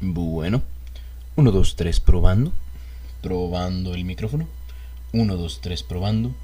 [0.00, 0.62] Bueno,
[1.36, 2.52] 1, 2, 3, probando.
[3.22, 4.46] Probando el micrófono.
[5.12, 6.34] 1, 2, 3, probando.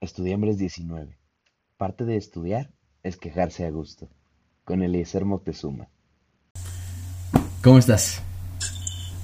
[0.00, 1.16] Estudiambres 19.
[1.76, 2.70] Parte de estudiar
[3.02, 4.08] es quejarse a gusto.
[4.64, 5.88] Con Eliezer Moctezuma.
[7.62, 8.22] ¿Cómo estás?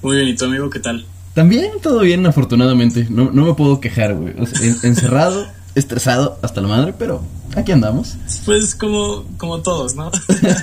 [0.01, 1.05] Muy bien, ¿y tu amigo qué tal?
[1.33, 3.07] También todo bien, afortunadamente.
[3.09, 4.33] No, no me puedo quejar, güey.
[4.39, 5.45] O sea, en- encerrado,
[5.79, 7.21] estresado hasta la madre, pero
[7.55, 8.15] aquí andamos.
[8.45, 10.11] Pues como, como todos, ¿no?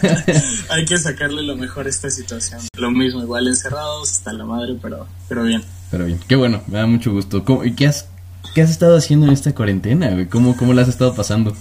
[0.70, 2.60] Hay que sacarle lo mejor a esta situación.
[2.77, 5.62] Lo mismo, igual encerrados hasta la madre, pero, pero bien.
[5.91, 7.44] Pero bien, qué bueno, me da mucho gusto.
[7.44, 8.06] ¿Cómo- ¿Y qué has,
[8.55, 10.28] qué has estado haciendo en esta cuarentena, güey?
[10.28, 11.55] ¿Cómo, ¿Cómo la has estado pasando?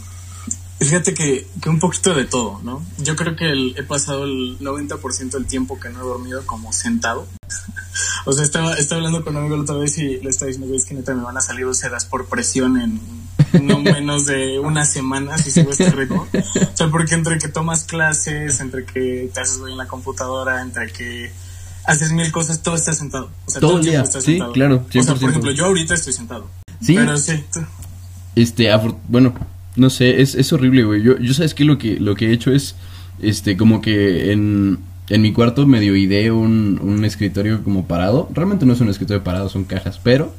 [0.80, 2.84] Fíjate que, que un poquito de todo, ¿no?
[2.98, 6.74] Yo creo que el- he pasado el 90% del tiempo que no he dormido como
[6.74, 7.28] sentado.
[8.26, 10.76] o sea, estaba, estaba hablando con un amigo la otra vez y le estaba diciendo,
[10.76, 13.00] es que neta me van a salir úlceras por presión en
[13.62, 16.28] no menos de una semana si sigo este ritmo.
[16.34, 20.62] O sea, porque entre que tomas clases, entre que te haces güey en la computadora,
[20.62, 21.32] entre que
[21.86, 23.30] haces mil cosas, todo estás sentado.
[23.46, 24.54] O sea, Todo el tiempo día, estás sí, sentado.
[24.54, 25.20] claro, O sea, 100%.
[25.20, 26.48] por ejemplo, yo ahorita estoy sentado.
[26.82, 26.96] Sí.
[26.96, 27.44] Pero sí,
[28.36, 28.70] Este,
[29.08, 29.34] bueno,
[29.76, 31.02] no sé, es, es horrible, güey.
[31.02, 32.76] Yo, yo sabes que lo que lo que he hecho es,
[33.22, 38.30] este, como que en, en mi cuarto medio ideé un, un escritorio como parado.
[38.34, 40.34] Realmente no es un escritorio parado, son cajas, pero,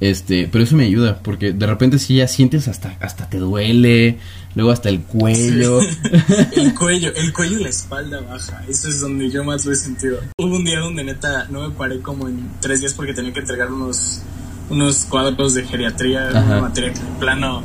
[0.00, 4.18] este, pero eso me ayuda, porque de repente sí ya sientes hasta, hasta te duele,
[4.54, 5.80] luego hasta el cuello.
[6.56, 8.62] el cuello, el cuello y la espalda baja.
[8.68, 10.18] Eso es donde yo más lo he sentido.
[10.38, 13.40] Hubo un día donde neta no me paré como en tres días porque tenía que
[13.40, 14.20] entregar unos,
[14.68, 16.40] unos cuadros de geriatría, Ajá.
[16.40, 17.62] una materia que en plano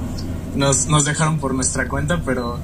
[0.55, 2.59] nos, nos dejaron por nuestra cuenta, pero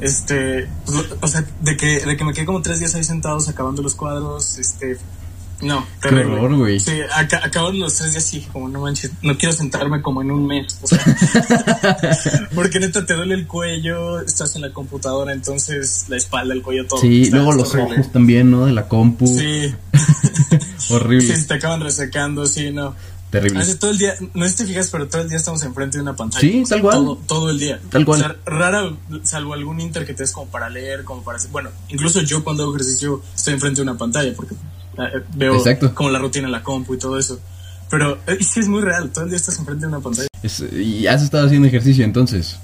[0.00, 3.48] este, pues, o sea, de que, de que me quedé como tres días ahí sentados
[3.48, 4.98] acabando los cuadros, este,
[5.62, 6.40] no, Qué terrible.
[6.40, 6.80] horror, güey.
[6.80, 10.20] Sí, aca- acabaron los tres días y dije como no manches, no quiero sentarme como
[10.22, 10.78] en un mes.
[10.82, 10.98] o sea,
[12.54, 16.86] porque neta te duele el cuello, estás en la computadora, entonces la espalda, el cuello,
[16.86, 17.00] todo.
[17.00, 17.94] Sí, luego los horrible.
[18.00, 18.66] ojos también, ¿no?
[18.66, 19.26] De la compu.
[19.26, 19.74] Sí.
[20.90, 21.36] Horrible.
[21.36, 22.94] sí, te acaban resecando, sí, no.
[23.30, 23.60] Terrible.
[23.60, 25.96] Hace todo el día, no sé si te fijas, pero todo el día estamos enfrente
[25.96, 26.40] de una pantalla.
[26.42, 26.96] Sí, tal cual.
[26.98, 27.80] Todo, todo el día.
[27.88, 28.20] Tal cual.
[28.20, 31.50] O sea, rara, salvo algún inter que te des como para leer, como para hacer.
[31.50, 34.54] Bueno, incluso yo cuando hago ejercicio estoy enfrente de una pantalla porque
[35.34, 35.94] veo Exacto.
[35.94, 37.38] como la rutina en la compu y todo eso.
[37.90, 40.28] Pero eh, sí es muy real, todo el día estás enfrente de una pantalla.
[40.42, 42.56] Es- y has estado haciendo ejercicio entonces.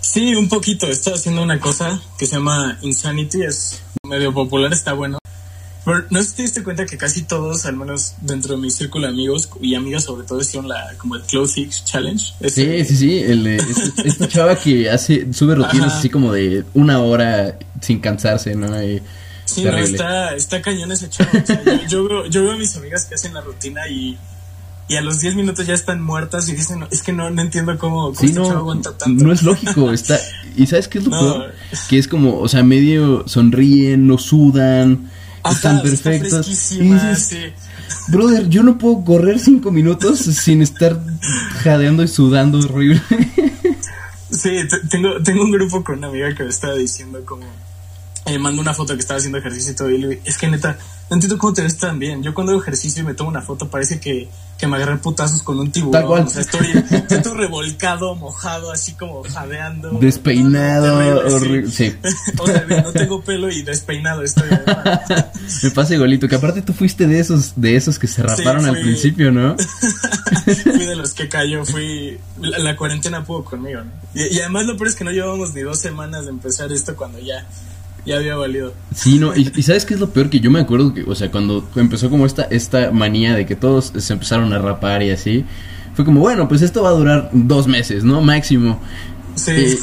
[0.00, 0.86] Sí, un poquito.
[0.86, 5.18] Estoy haciendo una cosa que se llama Insanity, es medio popular, está bueno.
[5.84, 8.70] Pero no sé si te diste cuenta que casi todos, al menos dentro de mi
[8.70, 12.24] círculo de amigos y amigas sobre todo, hicieron la, como el Close Six Challenge.
[12.24, 13.18] Sí, Ese- sí, sí.
[13.18, 15.98] El, de- es- esta chava que hace, sube rutinas Ajá.
[15.98, 18.80] así como de una hora sin cansarse, ¿no?
[18.82, 19.02] Y
[19.54, 21.30] Sí, no, está, está cañón ese chavo.
[21.42, 24.16] O sea, yo, yo veo, yo veo a mis amigas que hacen la rutina y,
[24.88, 27.40] y a los 10 minutos ya están muertas y dicen, "No, es que no, no
[27.42, 29.24] entiendo cómo, cómo Sí, este chavo no, aguanta tanto.
[29.24, 30.18] no es lógico, está,
[30.56, 31.54] y ¿sabes qué es lo peor?
[31.88, 35.10] Que es como, o sea, medio sonríen, no sudan,
[35.42, 36.30] Ajá, están está perfectos.
[36.48, 38.10] Y fresquísima, dices, sí.
[38.12, 41.00] brother, yo no puedo correr cinco minutos sin estar
[41.62, 43.00] jadeando y sudando horrible.
[44.30, 47.44] Sí, te- tengo, tengo un grupo con una amiga que me estaba diciendo como...
[48.26, 50.48] Me mandó una foto que estaba haciendo ejercicio y todo y le digo, es que
[50.48, 50.78] neta,
[51.10, 52.22] no entiendo cómo te ves tan bien.
[52.22, 55.42] Yo cuando hago ejercicio y me tomo una foto parece que, que me agarré putazos
[55.42, 55.92] con un tiburón.
[55.92, 56.22] Tal cual.
[56.22, 59.90] O sea, estoy, estoy todo revolcado, mojado, así como jadeando.
[60.00, 61.34] Despeinado, Terrible, sí.
[61.34, 61.70] horrible.
[61.70, 61.94] Sí.
[62.38, 64.48] O sea, no tengo pelo y despeinado estoy.
[65.64, 68.74] Me pasa igualito, que aparte tú fuiste de esos, de esos que se raparon al
[68.76, 69.56] fui- principio, ¿no?
[70.62, 72.18] fui de los que cayó, fui...
[72.40, 73.90] La, la cuarentena pudo conmigo, ¿no?
[74.14, 76.96] Y, y además lo peor es que no llevamos ni dos semanas de empezar esto
[76.96, 77.46] cuando ya,
[78.04, 78.72] ya había valido.
[78.94, 80.30] Sí, no, y, y ¿sabes qué es lo peor?
[80.30, 83.56] Que yo me acuerdo que, o sea, cuando empezó como esta, esta manía de que
[83.56, 85.44] todos se empezaron a rapar y así,
[85.94, 88.20] fue como, bueno, pues esto va a durar dos meses, ¿no?
[88.22, 88.80] Máximo.
[89.34, 89.78] Sí.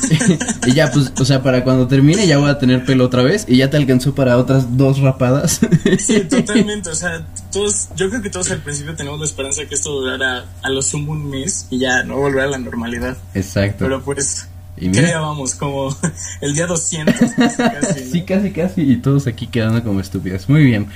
[0.66, 3.24] Y, y ya, pues, o sea, para cuando termine ya voy a tener pelo otra
[3.24, 5.62] vez y ya te alcanzó para otras dos rapadas.
[6.00, 6.90] Sí, totalmente.
[6.90, 10.46] O sea, todos, yo creo que todos al principio tenemos la esperanza que esto durara
[10.62, 13.18] a lo sumo un mes y ya no volver a la normalidad.
[13.34, 13.86] Exacto.
[13.86, 14.48] Pero pues,
[14.80, 15.08] Y ¿qué mira.
[15.08, 15.56] día vamos?
[15.56, 15.96] Como
[16.42, 17.16] el día 200.
[17.16, 18.12] casi, casi, ¿no?
[18.12, 18.82] Sí, casi, casi.
[18.82, 20.48] Y todos aquí quedando como estúpidos.
[20.50, 20.88] Muy bien.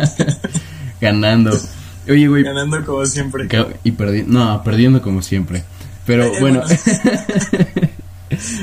[1.00, 1.56] Ganando.
[2.08, 2.42] Oye, güey.
[2.42, 3.48] Ganando como siempre.
[3.84, 5.64] Y perdiendo, no, perdiendo como siempre.
[6.06, 6.62] Pero Eh, bueno.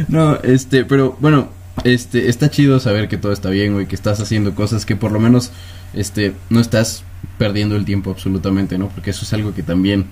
[0.07, 1.50] no, este, pero bueno,
[1.83, 5.12] este, está chido saber que todo está bien, güey, que estás haciendo cosas que por
[5.12, 5.51] lo menos,
[5.94, 7.03] este, no estás
[7.38, 8.89] perdiendo el tiempo absolutamente, ¿no?
[8.89, 10.06] Porque eso es algo que también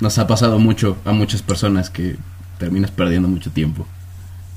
[0.00, 2.16] nos ha pasado mucho a muchas personas que
[2.64, 3.86] terminas perdiendo mucho tiempo.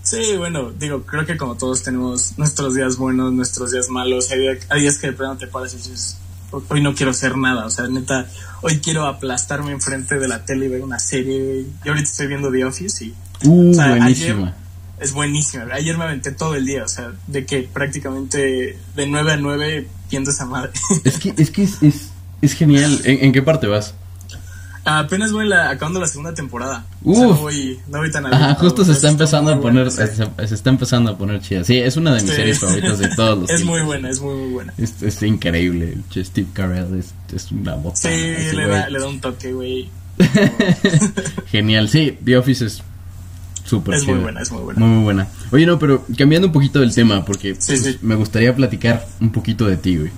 [0.04, 4.32] Sí, bueno, digo, creo que como todos tenemos nuestros días buenos, nuestros días malos.
[4.32, 6.18] Hay, día- hay días que de plano te paras y dices,
[6.70, 8.26] hoy no quiero hacer nada, o sea, neta,
[8.62, 11.66] hoy quiero aplastarme enfrente de la tele y ver una serie.
[11.84, 13.14] Yo ahorita estoy viendo The Office y...
[13.44, 14.48] Uh, o sea, buenísima.
[14.48, 14.54] ayer-
[15.00, 15.66] es buenísima.
[15.74, 19.88] Ayer me aventé todo el día, o sea, de que prácticamente de 9 a 9
[20.10, 20.72] viendo esa madre.
[21.04, 22.10] Es que es, que es, es,
[22.42, 23.02] es genial.
[23.04, 23.94] ¿En, en qué parte vas?
[24.90, 26.86] Apenas voy la, acabando la segunda temporada.
[27.04, 27.18] O Uf.
[27.18, 30.24] sea, no voy, no voy tan Ajá, justo se está empezando a poner, se, se
[30.56, 31.64] está empezando a poner chida.
[31.66, 32.36] Sí, es una de mis Sí.
[32.38, 33.78] series favoritas de todos los Es tiempos.
[33.78, 34.74] muy buena, es muy, muy buena.
[34.78, 35.98] Es, es increíble.
[36.16, 37.98] Steve Carell es, es una bota.
[37.98, 38.08] Sí,
[38.56, 39.90] le da, le da un toque, güey.
[41.52, 41.90] Genial.
[41.90, 42.84] Sí, The Office es
[43.66, 44.80] súper Es muy buena, es muy buena.
[44.80, 45.28] Muy, muy buena.
[45.52, 47.98] Oye, no, pero cambiando un poquito del tema, porque Sí, pues, sí.
[48.02, 50.12] me gustaría platicar un poquito de ti, güey.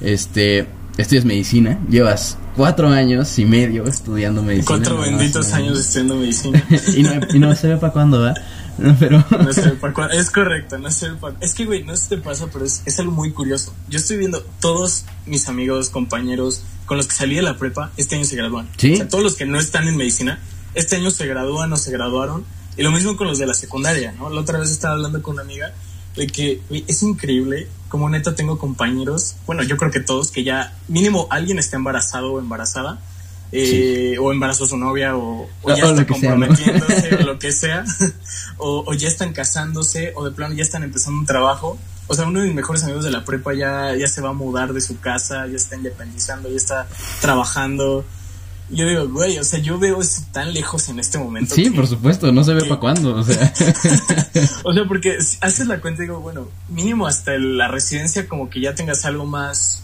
[0.00, 0.66] Este,
[0.96, 4.76] estudias medicina, llevas cuatro años y medio estudiando medicina.
[4.76, 6.62] Cuatro benditos años estudiando medicina.
[6.96, 8.34] y, no, y no se ve para cuándo, ¿va?
[8.78, 9.24] No, pero...
[9.30, 10.14] No sé para cuándo.
[10.14, 12.82] Es correcto, no sé para Es que, güey, no sé si te pasa, pero es,
[12.84, 13.74] es algo muy curioso.
[13.88, 18.16] Yo estoy viendo todos mis amigos, compañeros con los que salí de la prepa, este
[18.16, 18.68] año se gradúan.
[18.76, 18.94] ¿Sí?
[18.94, 20.40] O sea, todos los que no están en medicina,
[20.74, 22.44] este año se gradúan o se graduaron.
[22.76, 24.28] Y lo mismo con los de la secundaria, ¿no?
[24.28, 25.72] La otra vez estaba hablando con una amiga
[26.16, 30.74] de que es increíble como neta tengo compañeros, bueno, yo creo que todos, que ya
[30.88, 32.98] mínimo alguien está embarazado o embarazada.
[33.52, 37.52] eh, o embarazó a su novia o, o O- ya está comprometiéndose o lo que
[37.62, 37.84] sea
[38.58, 41.78] o, o ya están casándose o de plano ya están empezando un trabajo
[42.08, 44.32] o sea uno de mis mejores amigos de la prepa ya, ya se va a
[44.32, 46.88] mudar de su casa ya está independizando ya está
[47.20, 48.04] trabajando
[48.68, 51.70] yo digo güey o sea yo veo eso tan lejos en este momento Sí, que-
[51.70, 53.52] por supuesto, no se ve que- para cuándo, o sea.
[54.64, 58.50] o sea, porque si haces la cuenta y digo, bueno, mínimo hasta la residencia como
[58.50, 59.82] que ya tengas algo más,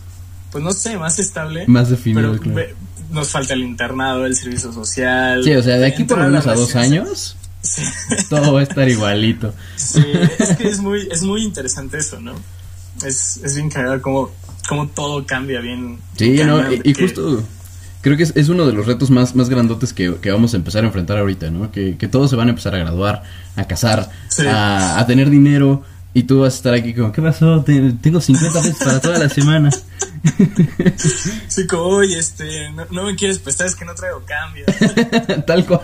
[0.50, 1.64] pues no sé, más estable.
[1.66, 2.56] Más definido, Pero claro.
[2.56, 2.74] ve-
[3.10, 5.44] nos falta el internado, el servicio social.
[5.44, 7.82] Sí, o sea, de aquí por lo menos a dos años, Sí,
[8.28, 9.54] todo va a estar igualito.
[9.76, 10.02] sí,
[10.38, 12.32] es que es muy, es muy interesante eso, ¿no?
[13.06, 14.30] Es, es bien cagado como,
[14.68, 15.98] como todo cambia bien.
[16.16, 17.42] Sí, no, y, justo
[18.02, 20.56] creo que es, es uno de los retos más, más grandotes que, que vamos a
[20.58, 21.72] empezar a enfrentar ahorita, ¿no?
[21.72, 23.22] Que, que todos se van a empezar a graduar,
[23.56, 24.46] a casar, Sí.
[24.46, 25.82] a, a tener dinero,
[26.14, 27.62] y tú vas a estar aquí como, ¿qué pasó?
[27.64, 29.70] Te- tengo 50 pesos para toda la semana.
[31.48, 34.64] Sí, como, oye, este, no, no me quieres prestar, es que no traigo cambio.
[35.46, 35.80] Tal cual.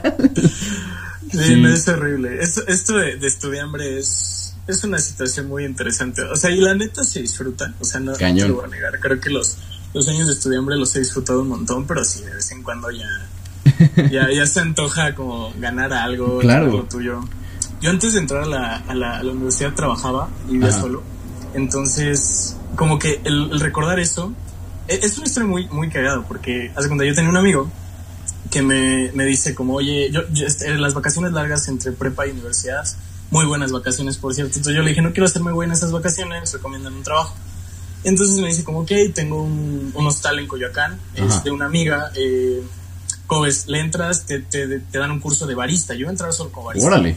[1.30, 1.60] Sí, Sí.
[1.60, 2.38] no, es horrible.
[2.42, 6.22] Esto, esto de, de estudiambre es, es una situación muy interesante.
[6.22, 7.74] O sea, y la neta se disfruta.
[7.80, 8.38] O sea, no, no Cañón.
[8.38, 8.98] te lo voy a negar.
[9.00, 9.56] Creo que los,
[9.94, 12.90] los años de estudiambre los he disfrutado un montón, pero sí, de vez en cuando
[12.90, 13.06] ya,
[14.10, 16.66] ya, ya se antoja como ganar algo, Claro.
[16.66, 17.20] lo tuyo.
[17.80, 20.80] Yo antes de entrar a la, a la, a la universidad trabajaba y vivía Ajá.
[20.80, 21.02] solo.
[21.54, 24.32] Entonces, como que el, el recordar eso,
[24.88, 27.70] e- es una historia muy, muy cagada, porque hace cuando yo tenía un amigo
[28.50, 32.30] que me, me dice como, oye, yo, yo, este, las vacaciones largas entre prepa y
[32.30, 32.84] universidad,
[33.30, 34.52] muy buenas vacaciones, por cierto.
[34.56, 37.34] Entonces yo le dije, no quiero hacerme güey en esas vacaciones, recomiendan un trabajo.
[38.04, 42.10] Entonces me dice como, ok, tengo un, un hostal en Coyoacán, es de una amiga,
[42.14, 42.62] eh,
[43.26, 43.66] ¿cómo ves?
[43.66, 45.94] Le entras, te, te, te dan un curso de barista.
[45.94, 46.88] Yo iba a entrar solo como barista.
[46.88, 47.16] Órale.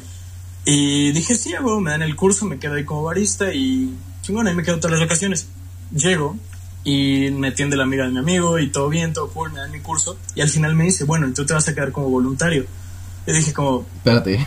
[0.65, 3.95] Y dije, sí, a huevo, me dan el curso, me quedo ahí como barista y
[4.21, 5.47] chingón, ahí me quedo todas las vacaciones.
[5.91, 6.37] Llego
[6.83, 9.71] y me atiende la amiga de mi amigo y todo bien, todo cool, me dan
[9.71, 12.65] mi curso y al final me dice, bueno, tú te vas a quedar como voluntario.
[13.27, 14.45] Y dije como, Espérate.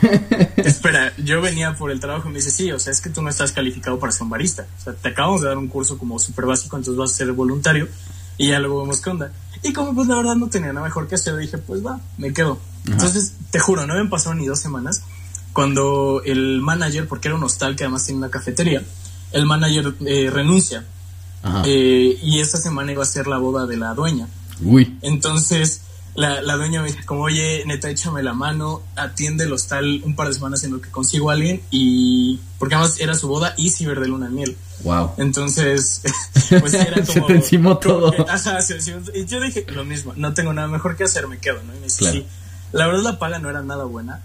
[0.56, 3.22] espera, yo venía por el trabajo y me dice, sí, o sea, es que tú
[3.22, 4.66] no estás calificado para ser un barista.
[4.80, 7.32] O sea, te acabamos de dar un curso como súper básico, entonces vas a ser
[7.32, 7.88] voluntario
[8.36, 9.32] y ya luego vemos qué onda.
[9.62, 12.32] Y como pues la verdad no tenía nada mejor que hacer, dije, pues va, me
[12.32, 12.58] quedo.
[12.86, 15.02] Entonces, te juro, no habían pasado ni dos semanas
[15.52, 18.82] cuando el manager, porque era un hostal que además tiene una cafetería,
[19.32, 20.84] el manager eh, renuncia.
[21.42, 21.62] Ajá.
[21.64, 24.26] Eh, y esta semana iba a ser la boda de la dueña.
[24.62, 24.98] Uy.
[25.02, 25.82] Entonces,
[26.14, 30.14] la, la dueña me dice, como, oye, neta, échame la mano, atiende el hostal un
[30.14, 32.38] par de semanas en lo que consigo a alguien y...
[32.58, 34.56] Porque además era su boda y ciber de luna de miel.
[34.84, 35.12] Wow.
[35.18, 36.02] Entonces,
[36.60, 37.26] pues era Se como...
[37.26, 38.12] te encimó todo.
[38.12, 39.00] que, ajá, se encimó.
[39.14, 41.74] Y yo dije lo mismo, no tengo nada mejor que hacer, me quedo, ¿no?
[41.74, 42.18] Y me dice, Claro.
[42.20, 42.26] sí.
[42.74, 44.20] La verdad la paga no era nada buena,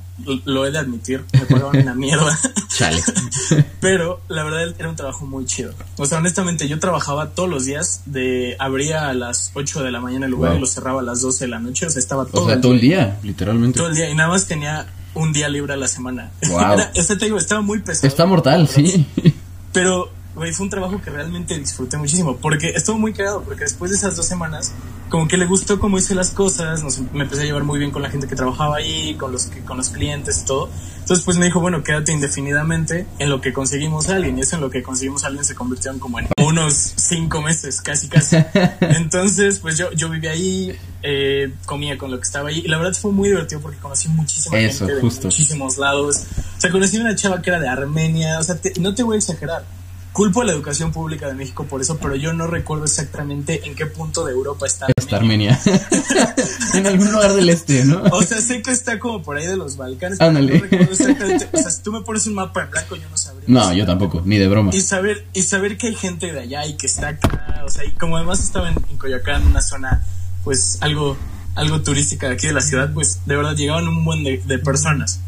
[0.45, 2.37] lo, he de admitir, me pagaban una mierda.
[2.77, 3.01] Chale.
[3.79, 5.73] Pero la verdad era un trabajo muy chido.
[5.97, 10.01] O sea, honestamente, yo trabajaba todos los días, de abría a las 8 de la
[10.01, 10.57] mañana el lugar Wow.
[10.57, 11.85] y lo cerraba a las 12 de la noche.
[11.85, 13.77] O sea, estaba todo, O sea, el, todo el día, día, literalmente.
[13.77, 14.09] todo el día.
[14.09, 16.31] Y nada más tenía un día libre a la semana.
[16.49, 16.59] Wow.
[16.73, 18.07] Era, este te digo, estaba muy pesado.
[18.07, 19.05] Está mortal, sí.
[19.73, 22.37] Pero, güey, fue un trabajo que realmente disfruté muchísimo.
[22.37, 24.71] Porque estuvo muy cagado, porque después de esas dos semanas,
[25.09, 27.91] como que le gustó cómo hice las cosas, nos, me empecé a llevar muy bien
[27.91, 30.69] con la gente que trabajaba ahí, con los, con los clientes y todo.
[30.99, 34.37] Entonces, pues me dijo, bueno, quédate indefinidamente en lo que conseguimos a alguien.
[34.37, 37.41] Y eso en lo que conseguimos a alguien se convirtió en como en unos cinco
[37.41, 38.37] meses, casi, casi.
[38.81, 42.59] Entonces, pues yo, yo vivía ahí, eh, comía con lo que estaba ahí.
[42.63, 45.27] Y la verdad fue muy divertido porque conocí muchísima Eso, gente de justo.
[45.27, 46.23] muchísimos lados.
[46.57, 48.37] O sea, conocí una chava que era de Armenia.
[48.39, 49.63] O sea, te- no te voy a exagerar
[50.13, 53.75] culpo a la educación pública de México por eso, pero yo no recuerdo exactamente en
[53.75, 54.87] qué punto de Europa está.
[54.97, 55.59] Está Armenia.
[56.73, 58.01] en algún lugar del este, ¿no?
[58.11, 60.19] O sea, sé que está como por ahí de los Balcanes.
[60.21, 60.55] Ándale.
[60.55, 61.49] No recuerdo exactamente.
[61.51, 63.45] O sea, si tú me pones un mapa en blanco, yo no sabría.
[63.47, 64.71] No, yo tampoco, ni de broma.
[64.73, 67.63] Y saber, y saber que hay gente de allá y que está acá.
[67.65, 70.05] O sea, y como además estaba en, en Coyoacán, una zona,
[70.43, 71.17] pues algo,
[71.55, 74.59] algo turística de aquí de la ciudad, pues de verdad llegaban un buen de, de
[74.59, 75.21] personas.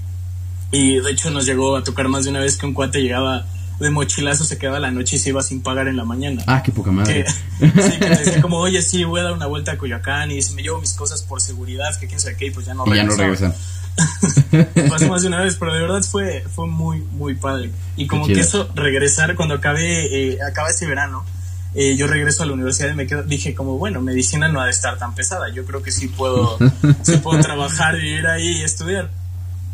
[0.71, 3.45] Y de hecho nos llegó a tocar más de una vez que un cuate llegaba
[3.81, 6.43] de mochilazo, se quedaba la noche y se iba sin pagar en la mañana.
[6.47, 7.25] Ah, qué poca madre.
[7.25, 7.31] Que,
[7.67, 10.41] sí, que te decía como, oye, sí, voy a dar una vuelta a Coyoacán y
[10.41, 12.85] si me llevo mis cosas por seguridad, que quién sabe qué, y pues ya no
[12.88, 13.53] y ya no regresan.
[14.89, 17.71] Pasó más de una vez, pero de verdad fue, fue muy, muy padre.
[17.97, 21.25] Y como que eso, regresar, cuando acabé, eh, acaba ese verano,
[21.73, 24.65] eh, yo regreso a la universidad y me quedo, dije como, bueno, medicina no ha
[24.65, 26.57] de estar tan pesada, yo creo que sí puedo,
[27.01, 29.09] sí puedo trabajar, vivir ahí y estudiar.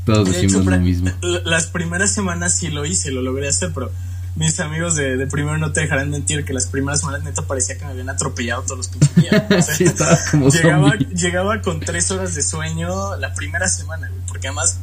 [0.07, 1.11] Todos De hecho, decimos lo mismo.
[1.43, 3.91] Las primeras semanas sí lo hice, lo logré hacer, pero
[4.37, 7.77] mis amigos de, de primero no te dejarán mentir que las primeras semanas neta parecía
[7.77, 9.43] que me habían atropellado todos los pinches días.
[9.51, 14.09] O sea, Sí, estaba como llegaba, llegaba con tres horas de sueño la primera semana,
[14.29, 14.79] porque además,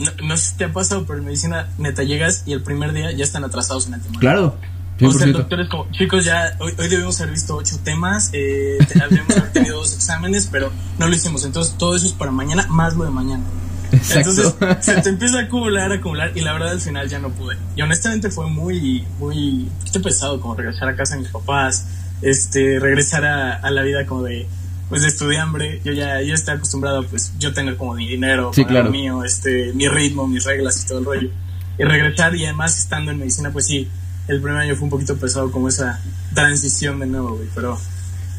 [0.00, 2.92] no, no sé si te ha pasado, pero en medicina neta llegas y el primer
[2.92, 4.18] día ya están atrasados en el tema.
[4.18, 4.56] Claro,
[5.00, 5.38] O sea, el 100%.
[5.38, 8.78] doctor es como, chicos, ya hoy, hoy debemos haber visto ocho temas, eh,
[9.08, 11.44] debemos haber tenido dos exámenes, pero no lo hicimos.
[11.44, 13.44] Entonces, todo eso es para mañana, más lo de mañana.
[13.92, 14.30] Exacto.
[14.30, 17.30] Entonces, se te empieza a acumular, a acumular, y la verdad al final ya no
[17.30, 17.56] pude.
[17.76, 19.68] Y honestamente fue muy, muy,
[20.02, 21.86] pesado como regresar a casa de mis papás,
[22.22, 24.46] este, regresar a, a la vida como de,
[24.88, 25.80] pues de estudiambre.
[25.84, 28.90] Yo ya, yo estoy acostumbrado, pues, yo tener como mi dinero, Sí, claro.
[28.90, 31.30] mío, este, mi ritmo, mis reglas y todo el rollo.
[31.78, 33.88] Y regresar y además estando en medicina, pues sí,
[34.28, 36.00] el primer año fue un poquito pesado como esa
[36.34, 37.78] transición de nuevo, güey, pero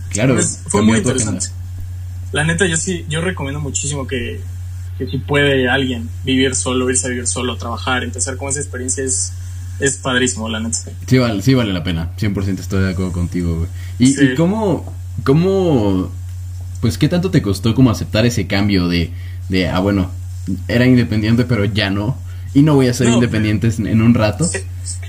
[0.10, 1.48] claro, pues, fue muy interesante.
[2.31, 4.39] La neta, yo sí, yo recomiendo muchísimo que,
[5.05, 9.03] que si puede alguien vivir solo, irse a vivir solo, trabajar, empezar con esa experiencia
[9.03, 9.34] es,
[9.79, 10.77] es padrísimo, la neta.
[11.08, 13.67] Sí vale, sí vale la pena, 100% estoy de acuerdo contigo, güey.
[13.98, 14.25] ¿Y, Sí.
[14.25, 14.93] y cómo,
[15.24, 16.12] cómo,
[16.81, 19.12] pues qué tanto te costó como aceptar ese cambio de,
[19.50, 20.12] de, ah, bueno,
[20.67, 22.15] era independiente pero ya no,
[22.53, 23.15] y no voy a ser No.
[23.15, 24.46] independiente en, en un rato?
[24.46, 24.65] Es,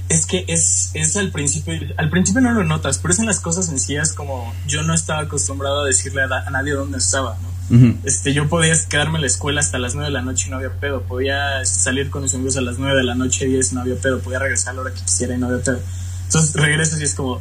[0.09, 3.41] es que es, es al principio, al principio no lo notas, pero es en las
[3.41, 7.52] cosas sencillas como yo no estaba acostumbrado a decirle a, a nadie dónde estaba, ¿no?
[7.71, 7.97] Ujú.
[8.05, 10.57] Este, yo podía quedarme en la escuela hasta las 9 de la noche y no
[10.57, 11.03] había pedo.
[11.03, 14.21] Podía salir con mis amigos a las 9 de la noche y no había pedo.
[14.21, 15.81] Podía regresar a la hora que quisiera y no había pedo.
[16.25, 17.41] Entonces regresas y es como,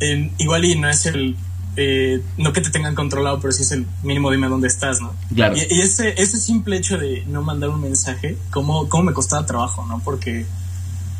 [0.00, 1.36] eh, igual y no es el,
[1.76, 5.14] eh, no que te tengan controlado, pero sí es el mínimo dime dónde estás, ¿no?
[5.34, 5.56] Claro.
[5.56, 9.44] Y, y ese, ese simple hecho de no mandar un mensaje, ¿cómo, cómo me costaba
[9.44, 10.00] trabajo, ¿no?
[10.02, 10.46] Porque,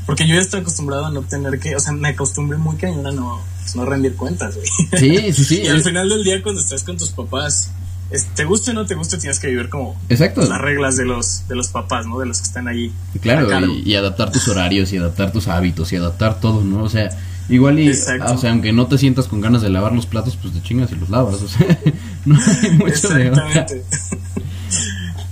[0.07, 3.07] porque yo ya estoy acostumbrado a no tener que, o sea, me acostumbré muy cañón
[3.07, 4.67] a no, pues, no rendir cuentas, güey.
[4.99, 5.61] Sí, sí, sí.
[5.65, 7.71] Y al final del día, cuando estás con tus papás,
[8.11, 10.43] es- te guste o no te guste, tienes que vivir como Exacto.
[10.43, 12.19] las reglas de los, de los papás, ¿no?
[12.19, 12.93] De los que están ahí.
[13.21, 16.83] Claro, y, y adaptar tus horarios y adaptar tus hábitos y adaptar todo, ¿no?
[16.85, 17.09] O sea,
[17.49, 18.35] igual y, Exacto.
[18.35, 20.91] o sea, aunque no te sientas con ganas de lavar los platos, pues te chingas
[20.93, 21.67] y los lavas, o sea,
[22.27, 23.29] no hay mucho de.
[23.29, 23.85] Exactamente.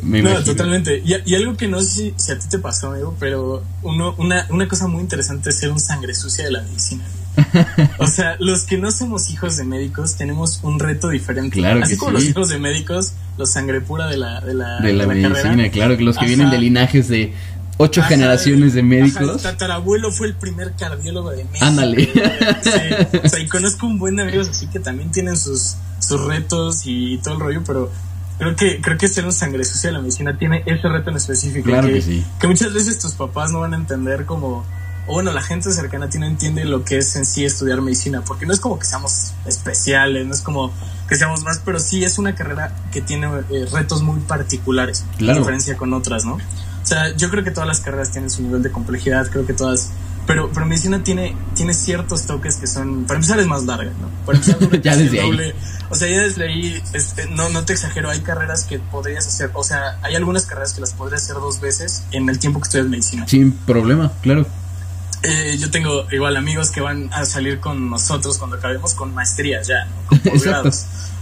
[0.02, 1.02] Me No, totalmente.
[1.02, 4.14] Y, y algo que no sé si, si a ti te pasó, amigo, pero uno,
[4.18, 7.04] una, una cosa muy interesante es ser un sangre sucia de la medicina.
[7.98, 11.56] O sea, los que no somos hijos de médicos tenemos un reto diferente.
[11.58, 12.16] Claro Así que como sí.
[12.16, 15.42] los hijos de médicos, los sangre pura de la, de la, de la, de medicina,
[15.42, 15.70] carrera.
[15.70, 16.28] claro, que los que Ajá.
[16.28, 17.32] vienen de linajes de
[17.76, 19.36] ocho Ajá, generaciones de ajá, médicos.
[19.36, 21.64] el tatarabuelo fue el primer cardiólogo de México.
[21.66, 22.04] Ándale.
[22.62, 26.20] Sí, o sea, y conozco un buen de amigos así que también tienen sus, sus
[26.24, 27.90] retos y todo el rollo, pero
[28.38, 31.16] creo que, creo que ser un sangre sucia de la medicina tiene ese reto en
[31.16, 31.64] específico.
[31.64, 32.24] Claro que sí.
[32.40, 34.64] Que muchas veces tus papás no van a entender como,
[35.06, 37.80] o bueno, la gente cercana a ti no entiende lo que es en sí estudiar
[37.80, 40.72] medicina, porque no es como que seamos especiales, no es como
[41.08, 45.34] que seamos más, pero sí es una carrera que tiene eh, retos muy particulares, Claro.
[45.34, 46.34] en diferencia con otras, ¿no?
[46.34, 49.52] O sea, yo creo que todas las carreras tienen su nivel de complejidad, creo que
[49.54, 49.90] todas,
[50.26, 54.08] pero, pero medicina tiene, tiene ciertos toques que son, para empezar es más larga, ¿no?
[54.26, 55.26] Para empezar Ya desde ahí.
[55.30, 55.54] doble.
[55.90, 59.50] O sea, ya desde ahí, este, no, no te exagero, hay carreras que podrías hacer,
[59.54, 62.64] o sea, hay algunas carreras que las podrías hacer dos veces en el tiempo que
[62.64, 63.26] estudias medicina.
[63.28, 64.46] Sin problema, claro.
[65.24, 69.66] Eh, yo tengo igual amigos que van a salir con nosotros cuando acabemos con maestrías
[69.66, 70.06] ya, ¿no?
[70.08, 70.86] con posgrados.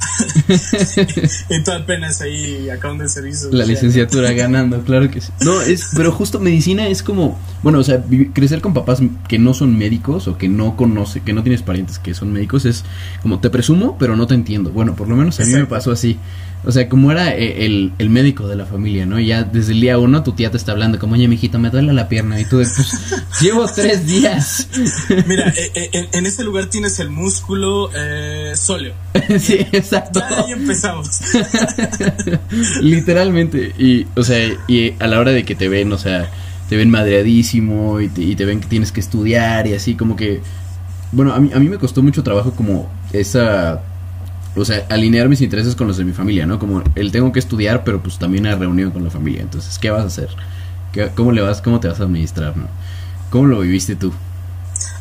[1.49, 3.49] y tú apenas ahí acabando el servicio.
[3.52, 5.32] La licenciatura ganando, claro que sí.
[5.44, 9.54] No, es, pero justo medicina es como, bueno, o sea, crecer con papás que no
[9.54, 12.85] son médicos o que no conoce, que no tienes parientes que son médicos es
[13.23, 14.71] como te presumo, pero no te entiendo.
[14.71, 15.75] Bueno, por lo menos a mí me Exacto.
[15.75, 16.18] pasó así.
[16.64, 19.19] O sea, como era eh, el, el médico de la familia, ¿no?
[19.19, 21.92] Ya desde el día uno tu tía te está hablando como, oye, mijito, me duele
[21.92, 22.40] la pierna.
[22.40, 22.76] Y tú, pues,
[23.40, 24.69] llevo tres días.
[25.26, 28.95] Mira, eh, eh, en, en este lugar tienes el músculo eh, sóleo.
[29.40, 30.21] sí, exacto.
[30.21, 31.11] Ya ahí empezamos.
[32.81, 33.73] Literalmente.
[33.76, 34.38] Y, o sea,
[34.69, 36.31] y a la hora de que te ven, o sea,
[36.69, 40.14] te ven madreadísimo y te, y te ven que tienes que estudiar y así como
[40.14, 40.40] que...
[41.11, 43.83] Bueno, a mí, a mí me costó mucho trabajo como esa...
[44.54, 46.59] O sea, alinear mis intereses con los de mi familia, ¿no?
[46.59, 49.40] Como el tengo que estudiar, pero pues también hay reunión con la familia.
[49.42, 50.28] Entonces, ¿qué vas a hacer?
[50.92, 51.62] ¿Qué- ¿Cómo le vas?
[51.62, 52.66] ¿Cómo te vas a administrar, no?
[53.30, 54.12] ¿Cómo lo viviste tú?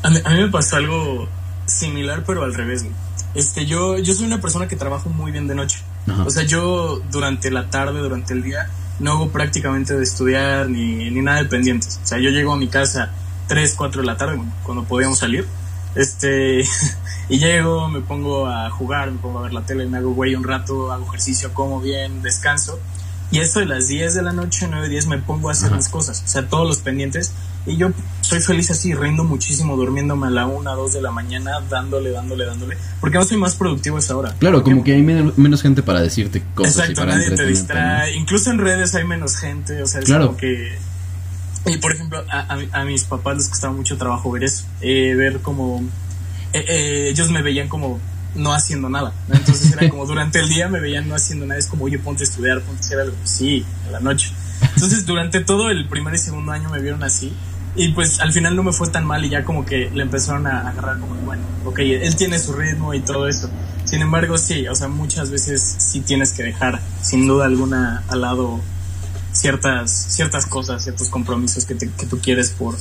[0.03, 1.27] A mí, a mí me pasó algo
[1.65, 2.83] similar, pero al revés.
[2.83, 2.95] güey.
[3.35, 5.79] Este, yo, yo soy una persona que trabajo muy bien de noche.
[6.07, 6.23] Ajá.
[6.23, 11.09] O sea, yo durante la tarde, durante el día, no hago prácticamente de estudiar ni,
[11.09, 11.99] ni nada de pendientes.
[12.03, 13.11] O sea, yo llego a mi casa
[13.47, 15.45] 3, 4 de la tarde, cuando podíamos salir.
[15.95, 16.61] Este,
[17.29, 20.35] y llego, me pongo a jugar, me pongo a ver la tele, me hago güey
[20.35, 22.79] un rato, hago ejercicio, como bien, descanso.
[23.31, 25.77] Y eso de las 10 de la noche, 9, 10, me pongo a hacer Ajá.
[25.77, 27.31] mis cosas, o sea, todos los pendientes.
[27.65, 31.61] Y yo soy feliz así, rindo muchísimo, durmiéndome a la 1, 2 de la mañana,
[31.69, 32.75] dándole, dándole, dándole.
[32.99, 34.35] Porque no soy más productivo a esa hora.
[34.39, 37.45] Claro, como que hay men- menos gente para decirte cosas y Exacto, para nadie te
[37.45, 38.15] distrae.
[38.17, 40.27] Incluso en redes hay menos gente, o sea, es Claro.
[40.27, 40.77] como que...
[41.65, 45.13] Y por ejemplo, a, a- a mis papás les costaba mucho trabajo ver eso, eh,
[45.15, 45.81] ver como...
[46.53, 47.99] eh, eh, ellos me veían como
[48.33, 51.67] no haciendo nada, entonces era como durante el día me veían no haciendo nada, es
[51.67, 54.31] como, oye, ponte a estudiar, ponte a hacer algo, sí, en la noche.
[54.73, 57.33] Entonces durante todo el primer y segundo año me vieron así
[57.75, 60.47] y pues al final no me fue tan mal y ya como que le empezaron
[60.47, 63.49] a agarrar como, bueno, ok, él tiene su ritmo y todo eso.
[63.85, 68.21] Sin embargo, sí, o sea, muchas veces sí tienes que dejar, sin duda alguna, al
[68.21, 68.61] lado
[69.31, 72.75] ciertas, ciertas cosas, ciertos compromisos que, te- que tú quieres por,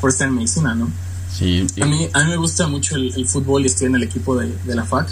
[0.00, 0.88] por estar en medicina, ¿no?
[1.32, 4.02] Sí, A mí, a mí me gusta mucho el, el fútbol y estoy en el
[4.04, 5.08] equipo de, de la FAC.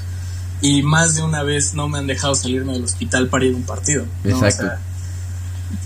[0.62, 3.56] Y más de una vez no me han dejado salirme del hospital para ir a
[3.56, 4.06] un partido.
[4.24, 4.30] ¿no?
[4.30, 4.62] Exacto.
[4.64, 4.78] O sea,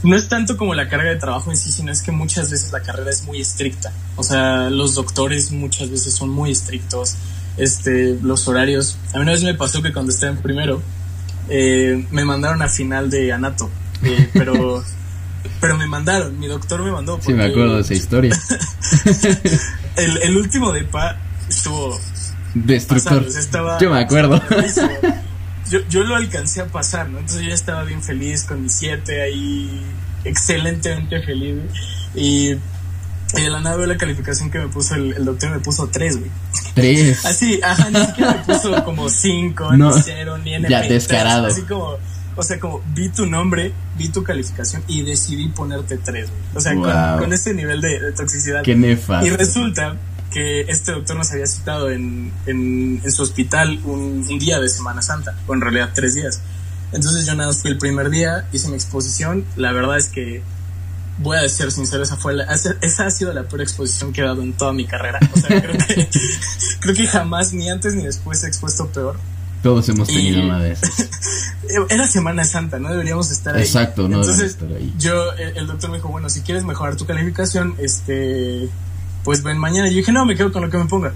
[0.04, 2.70] no es tanto como la carga de trabajo en sí, sino es que muchas veces
[2.70, 3.90] la carrera es muy estricta.
[4.16, 7.14] O sea, los doctores muchas veces son muy estrictos.
[7.56, 8.96] Este, los horarios.
[9.12, 10.80] A mí una vez me pasó que cuando estaba en primero,
[11.48, 13.68] eh, me mandaron a final de anato.
[14.02, 14.82] Eh, pero,
[15.60, 17.18] pero me mandaron, mi doctor me mandó.
[17.22, 18.38] sí, me acuerdo de esa historia.
[19.96, 21.16] El, el último de PA
[21.48, 21.98] estuvo
[22.54, 23.24] Destructor.
[23.24, 24.40] pasando, estaba- Yo me acuerdo.
[25.70, 27.18] yo, yo lo alcancé a pasar, ¿no?
[27.18, 29.82] Entonces yo ya estaba bien feliz con mi 7 ahí,
[30.24, 31.56] excelentemente feliz.
[32.14, 35.58] Y, y de la nada veo la calificación que me puso el, el doctor, me
[35.58, 36.30] puso 3, güey.
[36.74, 37.24] Tres.
[37.26, 39.94] Así, ajá, ni siquiera me puso como 5, No.
[39.96, 40.70] ni 0, ni NP.
[40.70, 41.48] Ya, descarado.
[41.48, 41.96] Así como,
[42.38, 46.40] o sea, como vi tu nombre, vi tu calificación y decidí ponerte 3, güey.
[46.54, 47.18] O sea, con- Wow.
[47.18, 48.62] con, ese nivel de, de toxicidad.
[48.62, 49.26] Qué nefasto.
[49.26, 49.96] Y resulta
[50.32, 54.68] que este doctor nos había citado en, en, en su hospital un, un día de
[54.68, 56.40] Semana Santa, o en realidad tres días.
[56.92, 59.44] Entonces yo nada más fui el primer día, hice mi exposición.
[59.56, 60.42] La verdad es que,
[61.18, 64.20] voy a ser sincero, esa, fue la, esa, esa ha sido la peor exposición que
[64.20, 65.18] he dado en toda mi carrera.
[65.34, 66.08] O sea, creo que,
[66.80, 69.18] creo que jamás, ni antes ni después he expuesto peor.
[69.62, 70.90] Todos hemos tenido Y- una de esas.
[71.88, 73.62] Era Semana Santa, no deberíamos estar ahí.
[73.62, 74.94] Exacto, no Entonces, estar ahí.
[74.98, 78.68] yo, el, el doctor me dijo, bueno, si quieres mejorar tu calificación, este,
[79.24, 79.88] pues ven mañana.
[79.88, 81.12] Y yo dije, no, me quedo con lo que me ponga.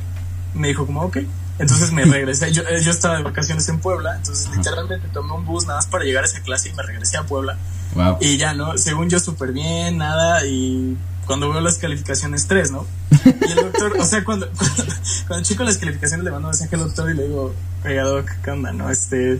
[0.54, 1.18] Me dijo como, ok.
[1.58, 2.52] Entonces me regresé.
[2.52, 5.86] Yo, eh, yo estaba de vacaciones en Puebla, entonces literalmente tomé un bus nada más
[5.86, 7.56] para llegar a esa clase y me regresé a Puebla.
[7.94, 8.18] Wow.
[8.20, 8.76] Y ya, ¿no?
[8.78, 10.44] Según yo, súper bien, nada.
[10.46, 12.86] Y cuando veo las calificaciones, tres, ¿no?
[13.24, 14.84] Y el doctor, o sea, cuando, cuando,
[15.28, 18.28] cuando checo las calificaciones, le mando un mensaje al doctor y le digo, oiga, doc,
[18.42, 18.90] ¿qué onda, no?
[18.90, 19.38] Este,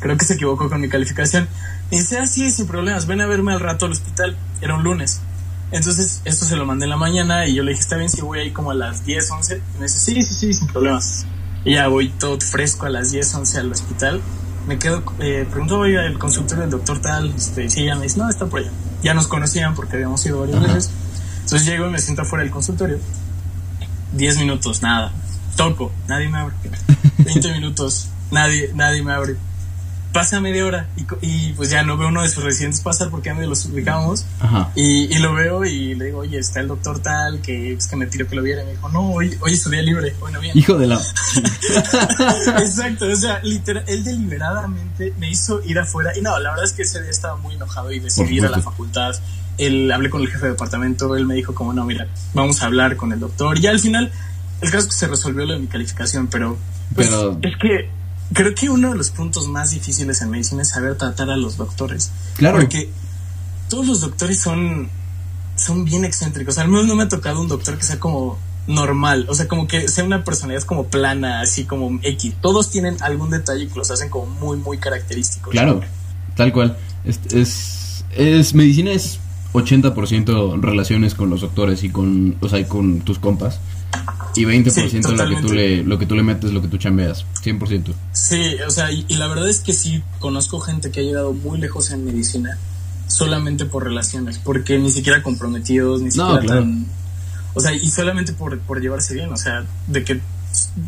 [0.00, 1.48] creo que se equivocó con mi calificación.
[1.90, 4.36] Y dice, ah, sí, sin problemas, ven a verme al rato al hospital.
[4.60, 5.20] Era un lunes.
[5.70, 8.20] Entonces, esto se lo mandé en la mañana y yo le dije, está bien si
[8.20, 9.56] voy ahí como a las 10, 11.
[9.56, 11.26] Y me dice, sí, sí, sí, sin problemas.
[11.64, 14.20] Y ya voy todo fresco a las 10, 11 al hospital.
[14.66, 18.18] Me quedo, eh, pregunto, oiga, el consultorio del doctor tal, este, sí, ya me dice,
[18.18, 18.70] no, está por allá.
[19.02, 20.74] Ya nos conocían porque habíamos ido varias Ajá.
[20.74, 20.90] veces.
[21.42, 22.98] Entonces llego y me siento afuera del consultorio.
[24.12, 25.12] 10 minutos, nada.
[25.56, 26.54] Toco, nadie me abre.
[27.18, 29.36] 20 minutos, nadie, nadie me abre.
[30.14, 33.26] Pasa media hora y, y pues ya no veo uno de sus residentes pasar porque
[33.30, 34.24] ya medio los ubicamos.
[34.40, 34.70] Ajá.
[34.76, 37.96] Y, y lo veo y le digo, oye, está el doctor tal, que es que
[37.96, 38.62] me tiro que lo viera.
[38.62, 40.56] Y me dijo, no, hoy, hoy es su día libre, bueno, bien.
[40.56, 41.00] Hijo de la.
[42.60, 46.16] Exacto, o sea, literal, él deliberadamente me hizo ir afuera.
[46.16, 48.50] Y no, la verdad es que ese día estaba muy enojado y decidí ir a
[48.50, 49.14] la facultad.
[49.58, 52.66] Él hablé con el jefe de departamento, él me dijo como, no, mira, vamos a
[52.66, 53.58] hablar con el doctor.
[53.58, 54.10] Y al final,
[54.60, 56.56] el caso es que se resolvió lo de mi calificación, pero...
[56.94, 57.90] pues, Pero- Es que
[58.32, 61.56] creo que uno de los puntos más difíciles en medicina es saber tratar a los
[61.56, 62.10] doctores.
[62.36, 62.58] Claro.
[62.58, 62.90] Porque
[63.68, 64.88] todos los doctores son,
[65.56, 66.58] son bien excéntricos.
[66.58, 69.26] Al menos no me ha tocado un doctor que sea como normal.
[69.28, 72.34] O sea, como que sea una personalidad como plana, así como X.
[72.40, 75.50] Todos tienen algún detalle que los hacen como muy, muy característicos.
[75.50, 75.80] Claro,
[76.36, 76.76] tal cual.
[77.04, 79.18] Es, es, es- medicina es
[79.52, 83.60] 80% relaciones con los doctores y con, o sea, y con tus compas.
[84.36, 86.76] Y 20% Sí, lo que tú le lo que tú le metes, lo que tú
[86.78, 87.92] chambeas, 100%.
[88.12, 91.32] Sí, o sea, y, y la verdad es que sí conozco gente que ha llegado
[91.32, 92.58] muy lejos en medicina
[93.06, 96.60] solamente por relaciones, porque ni siquiera comprometidos, ni No, siquiera claro.
[96.62, 96.86] tan...
[97.54, 100.20] O sea, y solamente por, por llevarse bien, o sea, de que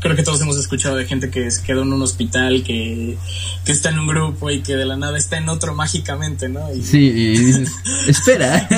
[0.01, 3.17] creo que todos hemos escuchado de gente que se quedó en un hospital, que,
[3.65, 6.73] que está en un grupo y que de la nada está en otro mágicamente, ¿no?
[6.75, 7.65] Y, Sí, y
[8.11, 8.69] espera.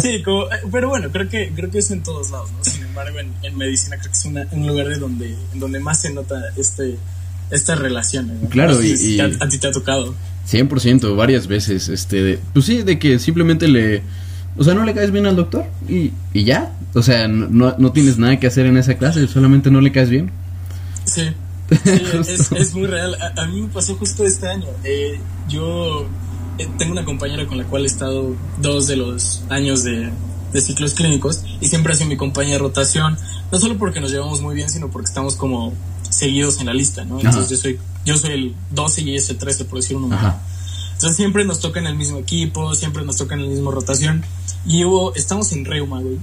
[0.00, 2.64] Sí, como- pero bueno, creo que creo que es en todos lados, ¿no?
[2.64, 5.80] Sin embargo, en, en medicina creo que es una- un lugar de donde, en donde
[5.80, 6.96] más se nota este
[7.50, 8.40] estas relaciones.
[8.42, 8.48] ¿no?
[8.48, 10.14] Claro, y- a, a ti te ha tocado.
[10.48, 14.02] 100%, varias veces, este, de- pues sí, de que simplemente le,
[14.56, 17.92] o sea, no le caes bien al doctor y, y ya, o sea, no, no
[17.92, 20.30] tienes nada que hacer en esa clase, solamente no le caes bien.
[21.04, 21.22] Sí,
[21.70, 21.78] Sí,
[22.28, 23.16] es, es muy real.
[23.20, 24.66] A, a mí me pasó justo este año.
[24.84, 26.06] Eh, yo
[26.58, 30.10] eh, tengo una compañera con la cual he estado dos de los años de,
[30.52, 33.16] de ciclos clínicos y siempre ha sido mi compañía de rotación,
[33.50, 35.72] no solo porque nos llevamos muy bien, sino porque estamos como
[36.08, 37.18] seguidos en la lista, ¿no?
[37.18, 37.50] Entonces Ajá.
[37.50, 40.20] yo soy, yo soy el 12 y ella es el 13, por decir un número.
[40.20, 40.40] Ajá.
[40.92, 44.22] Entonces siempre nos toca en el mismo equipo, siempre nos toca en el mismo rotación.
[44.66, 46.18] Y hubo, estamos en reuma, güey.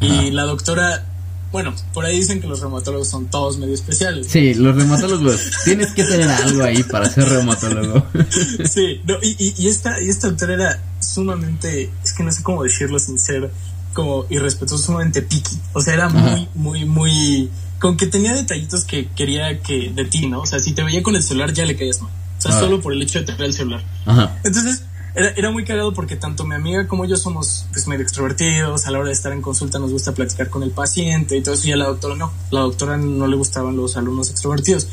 [0.00, 0.22] Y Ajá.
[0.30, 1.04] la doctora,
[1.52, 4.26] bueno, por ahí dicen que los reumatólogos son todos medio especiales.
[4.26, 4.32] ¿no?
[4.32, 8.06] Sí, los reumatólogos, tienes que tener algo ahí para ser reumatólogo.
[8.70, 10.82] Sí, no, y, y, y esta, y esta autora era
[11.14, 13.50] sumamente, es que no sé cómo decirlo sin ser
[13.92, 15.56] como irrespetuoso, sumamente picky.
[15.72, 16.18] O sea, era Ajá.
[16.18, 20.40] muy, muy, muy, con que tenía detallitos que quería que de ti, ¿no?
[20.40, 22.10] O sea, si te veía con el celular ya le caías mal.
[22.38, 22.60] O sea, Ah.
[22.60, 23.84] solo por el hecho de tener el celular.
[24.04, 24.36] Ajá.
[24.44, 24.82] Entonces,
[25.14, 28.90] era, era muy cagado porque tanto mi amiga como yo somos pues medio extrovertidos, a
[28.90, 31.68] la hora de estar en consulta nos gusta platicar con el paciente y todo eso,
[31.68, 32.32] y a la doctora no.
[32.50, 34.88] La doctora no le gustaban los alumnos extrovertidos,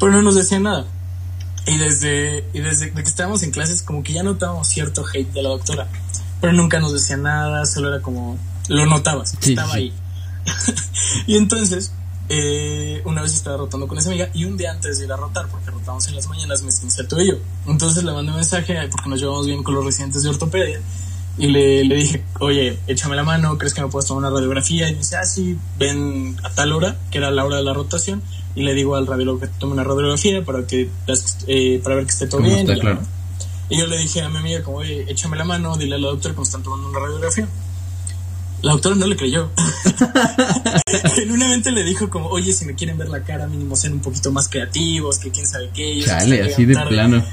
[0.00, 0.86] pero no nos decía nada.
[1.66, 5.42] Y desde, y desde que estábamos en clases como que ya notábamos cierto hate de
[5.42, 5.88] la doctora,
[6.40, 9.78] pero nunca nos decía nada, solo era como, lo notabas, Sí, estaba sí.
[9.78, 9.92] ahí.
[11.26, 11.92] y entonces,
[12.28, 15.16] eh, una vez estaba rotando con esa amiga y un día antes de ir a
[15.16, 17.38] rotar, porque rotamos en las mañanas, me esquincé el tobillo.
[17.66, 20.80] Entonces le mandé un mensaje porque nos llevamos bien con los residentes de ortopedia
[21.38, 24.88] y le, le dije, oye, échame la mano, ¿crees que me puedes tomar una radiografía?
[24.88, 27.74] Y me dice, ah, sí, ven a tal hora, que era la hora de la
[27.74, 28.22] rotación,
[28.54, 30.88] y le digo al radiólogo que tome una radiografía para, que,
[31.46, 32.70] eh, para ver que esté todo ¿Cómo bien.
[32.70, 32.98] está?
[33.68, 36.08] y yo le dije a mi amiga, como, oye, échame la mano, dile a la
[36.08, 37.46] doctora que nos están tomando una radiografía.
[38.62, 39.50] La doctora no le creyó.
[41.14, 44.32] Genuinamente le dijo como, oye, si me quieren ver la cara, mínimo sean un poquito
[44.32, 46.02] más creativos, que quién sabe qué.
[46.04, 46.88] Chale, así de llegando tarde".
[46.90, 47.24] plano.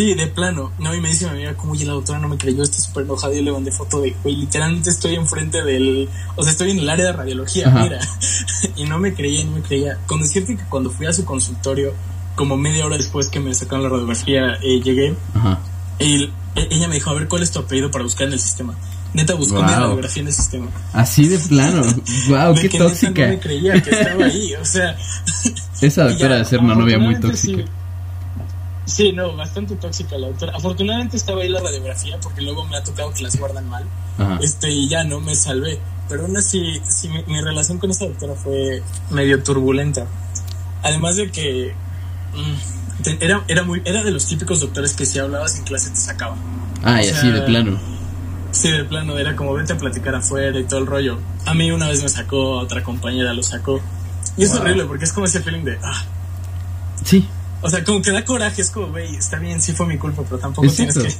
[0.00, 0.72] Sí, de plano.
[0.78, 3.04] No, y me dice mi amiga, como, oye, la doctora no me creyó, estoy súper
[3.04, 3.34] enojada.
[3.34, 6.88] Yo le mandé foto de, güey, literalmente estoy enfrente del, o sea, estoy en el
[6.88, 7.82] área de radiología, Ajá.
[7.82, 8.00] mira.
[8.76, 9.98] y no me creía, no me creía.
[10.06, 11.92] Con decirte que cuando fui a su consultorio,
[12.34, 15.58] como media hora después que me sacaron la radiografía, eh, llegué, Ajá.
[15.98, 16.30] y e-
[16.70, 18.74] ella me dijo, a ver, ¿cuál es tu apellido para buscar en el sistema?
[19.12, 19.80] Neta, buscó mi Wow.
[19.80, 20.68] radiografía en el sistema.
[20.94, 21.82] Así de plano.
[22.28, 23.22] Wow, De qué que neta tóxica.
[23.26, 24.96] no me creía que estaba ahí, o sea...
[25.82, 27.62] Esa doctora de ser una novia muy tóxica.
[27.62, 27.68] Sí.
[28.90, 30.52] Sí, no, bastante tóxica la doctora.
[30.56, 33.84] Afortunadamente estaba ahí la radiografía porque luego me ha tocado que las guardan mal.
[34.18, 34.38] Ajá.
[34.42, 35.78] Este, y ya no me salvé.
[36.08, 40.06] Pero aún así, sí, mi, mi relación con esta doctora fue medio turbulenta.
[40.82, 41.72] Además de que
[42.34, 45.90] mm, te- era, era, muy, era de los típicos doctores que si hablabas en clase
[45.90, 46.34] te sacaba.
[46.82, 47.78] Ah, y así de plano.
[48.50, 51.18] Sí, de plano, era como vete a platicar afuera y todo el rollo.
[51.46, 53.80] A mí una vez me sacó, a otra compañera lo sacó.
[54.36, 54.62] Y es Wow.
[54.62, 56.04] horrible porque es como ese feeling de, ah,
[57.04, 57.28] Sí.
[57.62, 60.22] O sea, como que da coraje, es como, güey, está bien, sí fue mi culpa,
[60.22, 61.14] pero tampoco Es tienes cierto.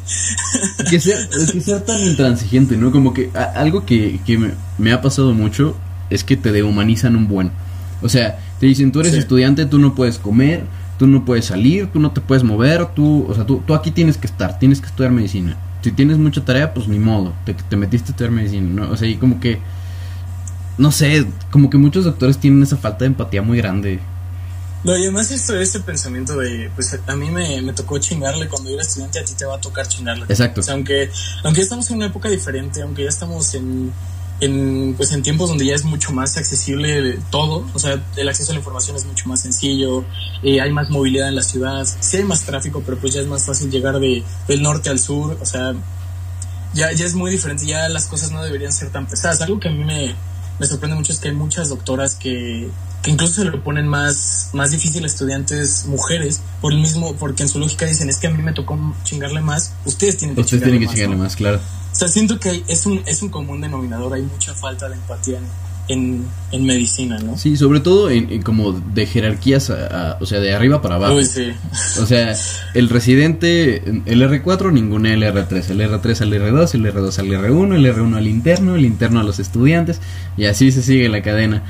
[0.79, 0.85] que...
[0.91, 1.17] que sea,
[1.53, 2.91] que sea tan intransigente, ¿no?
[2.91, 5.77] Como que a- algo que, que me, me ha pasado mucho
[6.09, 7.51] es que te dehumanizan un buen.
[8.03, 9.19] O sea, te dicen, tú eres Sí.
[9.19, 10.65] estudiante, tú no puedes comer,
[10.99, 13.91] tú no puedes salir, tú no te puedes mover, tú, o sea, tú, tú aquí
[13.91, 15.57] tienes que estar, tienes que estudiar medicina.
[15.83, 18.91] Si tienes mucha tarea, pues ni modo, te, te metiste a estudiar medicina, ¿no?
[18.91, 19.59] O sea, y como que,
[20.79, 24.01] no sé, como que muchos doctores tienen esa falta de empatía muy grande.
[24.83, 28.71] No, y además esto, este pensamiento de, pues a mí me, me tocó chingarle cuando
[28.71, 30.25] yo era estudiante, a ti te va a tocar chingarle.
[30.29, 30.61] Exacto.
[30.61, 31.11] O sea, aunque,
[31.45, 33.93] aunque ya estamos en una época diferente, aunque ya estamos en,
[34.41, 38.53] en, pues en tiempos donde ya es mucho más accesible todo, o sea, el acceso
[38.53, 40.05] a la información es mucho más sencillo,
[40.43, 43.27] eh, hay más movilidad en la ciudad, sí hay más tráfico, pero pues ya es
[43.27, 45.75] más fácil llegar de, del norte al sur, o sea,
[46.73, 49.43] ya, ya es muy diferente, ya las cosas no deberían ser tan pesadas.
[49.43, 50.15] Algo que a mí me,
[50.59, 52.71] me sorprende mucho es que hay muchas doctoras que,
[53.03, 57.43] que incluso se lo ponen más, más difícil a estudiantes mujeres, por el mismo, porque
[57.43, 60.43] en su lógica dicen, es que a mí me tocó chingarle más, ustedes tienen que
[60.43, 61.23] Ustedes chingarle tienen que más, chingarle ¿no?
[61.23, 61.61] más, claro.
[61.93, 65.39] O sea, siento que es un, es un común denominador, hay mucha falta de empatía
[65.39, 65.45] en,
[65.93, 67.37] en, en medicina, ¿no?
[67.39, 70.97] Sí, sobre todo en, en como de jerarquías, a- a- o sea, de arriba para
[70.97, 71.15] abajo.
[71.15, 71.53] Uy, sí.
[72.01, 72.35] O sea,
[72.75, 77.75] el residente, el R4 ningún el R3, el R3 al R2, el R2 al R1,
[77.77, 80.01] el R1 al interno, el interno a los estudiantes,
[80.37, 81.63] y así se sigue la cadena.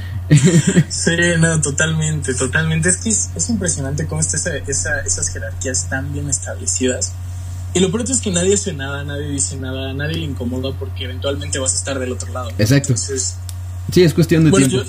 [0.88, 2.88] Sí, no, totalmente, totalmente.
[2.88, 7.12] Es que es, es impresionante cómo está esa, esa- esas jerarquías tan bien establecidas
[7.74, 11.04] Y lo peor es que nadie hace nada, nadie dice nada, nadie le incomoda porque
[11.04, 12.50] eventualmente vas a estar del otro lado.
[12.58, 12.88] Exacto.
[12.94, 13.36] Entonces,
[13.92, 14.88] Sí, es cuestión de bueno, tiempo.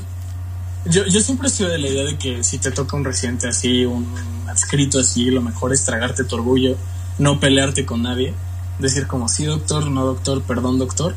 [0.85, 3.03] yo, yo, yo siempre he sido de la idea de que si te toca un
[3.05, 4.07] residente así, un
[4.47, 6.75] adscrito así, lo mejor es tragarte tu orgullo,
[7.17, 8.33] no pelearte con nadie,
[8.79, 11.15] decir como sí doctor, no doctor, perdón doctor,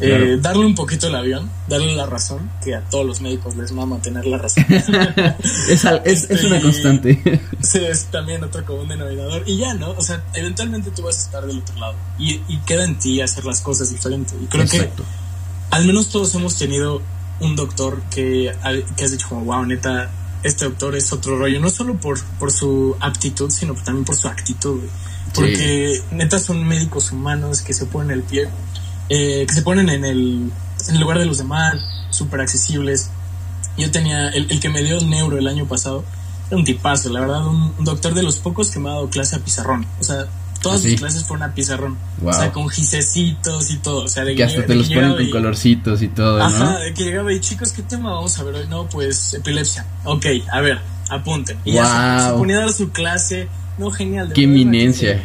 [0.00, 3.70] eh, darle un poquito el avión, darle la razón, que a todos los médicos les
[3.70, 4.64] mama tener la razón.
[5.70, 7.40] es, al- es, es una Este, constante.
[7.62, 9.42] Sí, es también otro común denominador.
[9.46, 9.90] Y ya, ¿no?
[9.90, 11.94] O sea, eventualmente tú vas a estar del otro lado.
[12.18, 14.34] Y, y queda en ti hacer las cosas diferente.
[14.42, 15.02] Y creo Exacto.
[15.04, 15.27] que
[15.70, 17.02] al menos todos hemos tenido
[17.40, 18.52] un doctor que,
[18.96, 20.10] que has dicho como, wow, neta,
[20.42, 21.60] este doctor es otro rollo.
[21.60, 24.78] No solo por, por su aptitud, sino también por su actitud.
[24.78, 24.90] güey.
[25.34, 28.48] Porque neta son médicos humanos que se ponen el pie,
[29.08, 30.50] eh, que se ponen en el,
[30.88, 31.76] en el lugar de los demás,
[32.10, 33.10] súper accesibles.
[33.76, 36.04] Yo tenía, el, el que me dio el neuro el año pasado,
[36.48, 39.10] era un tipazo, la verdad, un, un doctor de los pocos que me ha dado
[39.10, 39.86] clase a pizarrón.
[40.00, 40.26] O sea,
[40.62, 40.90] todas ¿Ah, sí?
[40.92, 41.96] sus clases fueron a pizarrón.
[42.20, 42.30] Wow.
[42.30, 44.04] O sea, con gisecitos y todo.
[44.04, 46.58] O sea, de que hasta de te los ponen con y- colorcitos y todo, Ajá,
[46.72, 46.78] ¿no?
[46.78, 48.66] de que llegaba y chicos, ¿qué tema vamos a ver hoy?
[48.68, 49.86] No, pues epilepsia.
[50.04, 51.58] Ok, a ver, apunten.
[51.64, 53.48] Y ya se, ponía a dar su clase.
[53.78, 54.28] No, genial.
[54.28, 55.22] de Qué eminencia.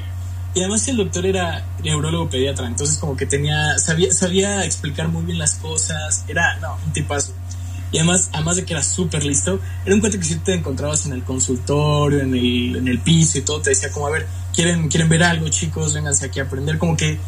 [0.54, 5.24] y además el doctor era neurólogo pediatra, entonces como que tenía, sabía, sabía explicar muy
[5.24, 7.34] bien las cosas, era, no, un tipazo.
[7.94, 11.06] Y además, además de que era súper listo, era un cuate que si te encontrabas
[11.06, 14.28] en el consultorio, en el, en el piso y todo, te decía como, a ver,
[14.54, 15.94] ¿quieren, quieren ver algo chicos?
[15.94, 17.20] Vénganse aquí a aprender, como que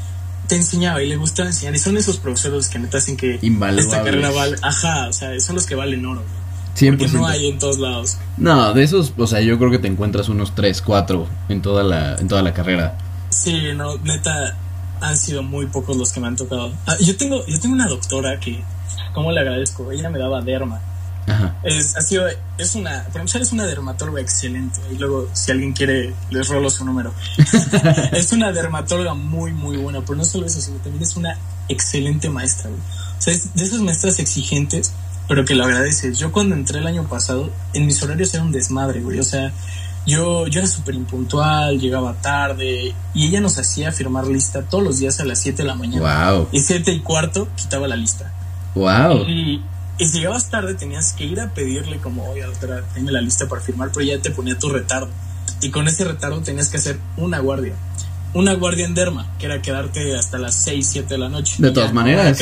[0.47, 1.75] te enseñaba y le gustaba enseñar.
[1.75, 3.39] Y son esos profesores que neta hacen que
[3.77, 6.21] esta carrera vale, ajá, o sea, son los que valen oro.
[6.21, 6.91] güey.
[6.91, 7.11] Porque 100%.
[7.13, 8.17] no hay en todos lados.
[8.37, 11.83] No, de esos, o sea, yo creo que te encuentras unos 3, 4 en toda
[11.83, 12.97] la, en toda la carrera.
[13.29, 14.57] Sí, no, neta,
[14.99, 16.73] han sido muy pocos los que me han tocado.
[16.85, 18.61] Ah, yo tengo, yo tengo una doctora que,
[19.13, 19.91] ¿cómo le agradezco?
[19.91, 20.81] Ella me daba derma.
[21.27, 21.55] Ajá.
[21.63, 24.79] Es, ha sido, es una, para empezar es una dermatóloga excelente.
[24.91, 27.13] Y luego, si alguien quiere, les rolo su número.
[28.11, 30.01] es una dermatóloga muy, muy buena.
[30.01, 32.81] Pero no solo eso, sino también es una excelente maestra, güey.
[32.81, 34.93] O sea, es de esas maestras exigentes,
[35.27, 36.19] pero que lo agradeces.
[36.19, 39.19] Yo cuando entré el año pasado, en mis horarios era un desmadre, güey.
[39.19, 39.51] O sea,
[40.05, 44.99] yo, yo era súper impuntual, llegaba tarde, y ella nos hacía firmar lista todos los
[44.99, 46.31] días a las 7 de la mañana.
[46.33, 46.49] Wow.
[46.51, 48.31] Y 7 y cuarto quitaba la lista.
[48.75, 49.27] Wow.
[49.27, 49.61] Y,
[49.97, 53.47] y si llegabas tarde tenías que ir a pedirle como, oye, doctora, tenme la lista
[53.47, 55.09] para firmar, pero ya te ponía tu retardo.
[55.61, 57.73] Y con ese retardo tenías que hacer una guardia.
[58.33, 61.55] Una guardia en derma, que era quedarte hasta las 6, 7 de la noche.
[61.57, 62.37] De todas ya, maneras.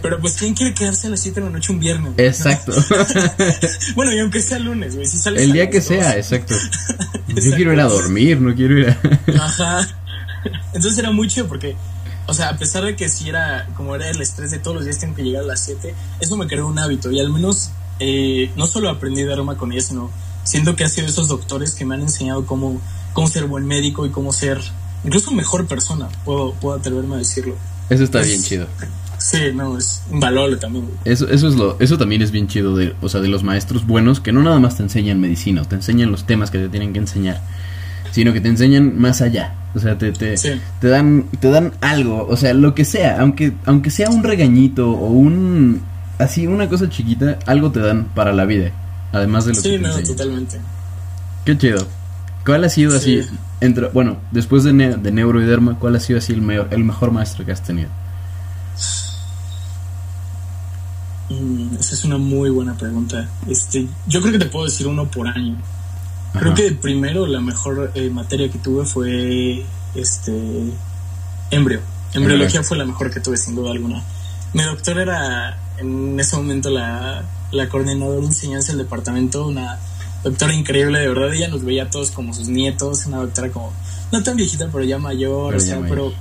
[0.00, 2.14] Pero pues, ¿quién quiere quedarse a las 7 de la noche un viernes?
[2.14, 2.26] güey?
[2.28, 2.72] Exacto.
[3.96, 6.54] bueno, y aunque sea lunes, güey, si sales El día que dos, sea, exacto.
[7.28, 9.44] Yo quiero ir a dormir, no quiero ir a...
[9.44, 9.88] Ajá.
[10.72, 11.74] Entonces era muy chido porque,
[12.26, 14.84] o sea, a pesar de que si era, como era el estrés de todos los
[14.84, 17.70] días tengo que llegar a las 7, eso me creó un hábito y al menos
[18.00, 20.10] eh, no solo aprendí de aroma con ella, sino
[20.44, 22.80] siento que ha sido esos doctores que me han enseñado cómo,
[23.12, 24.60] cómo ser buen médico y cómo ser
[25.04, 27.54] incluso mejor persona, puedo, puedo atreverme a decirlo.
[27.90, 28.66] Eso está Es- bien chido.
[29.18, 30.88] Sí, no, es invaluable también.
[31.04, 33.86] Eso, eso es lo, eso también es bien chido de, o sea, de los maestros
[33.86, 36.68] buenos que no nada más te enseñan medicina, o te enseñan los temas que te
[36.68, 37.40] tienen que enseñar,
[38.16, 39.52] sino que te enseñan más allá.
[39.74, 40.52] O sea, te, te, Sí.
[40.80, 44.90] te dan, te dan algo, o sea, lo que sea, aunque, aunque sea un regañito
[44.90, 45.82] o un
[46.18, 48.70] así una cosa chiquita, algo te dan para la vida,
[49.12, 50.06] además de lo Sí, que te no, enseñan.
[50.16, 50.56] totalmente.
[51.44, 51.86] Qué chido.
[52.46, 53.28] ¿Cuál ha sido así, Sí.
[53.60, 56.68] entre, bueno, después de, ne- de neuro y derma, cuál ha sido así el, mejor
[56.70, 57.90] el mejor maestro que has tenido?
[61.28, 63.28] Mm, esa es una muy buena pregunta.
[63.46, 65.56] Este, yo creo que te puedo decir uno por año.
[66.32, 70.32] Creo que primero la mejor eh, materia que tuve fue este
[71.50, 71.80] embrio.
[72.12, 74.02] Embriología fue la mejor que tuve sin duda alguna.
[74.52, 79.78] Mi doctor era en ese momento la, la coordinadora de enseñanza del departamento, una
[80.22, 81.32] doctora increíble, de verdad.
[81.32, 83.72] Ella nos veía a todos como sus nietos, una doctora como
[84.12, 86.12] no tan viejita, pero ya mayor, Pero o sea, pero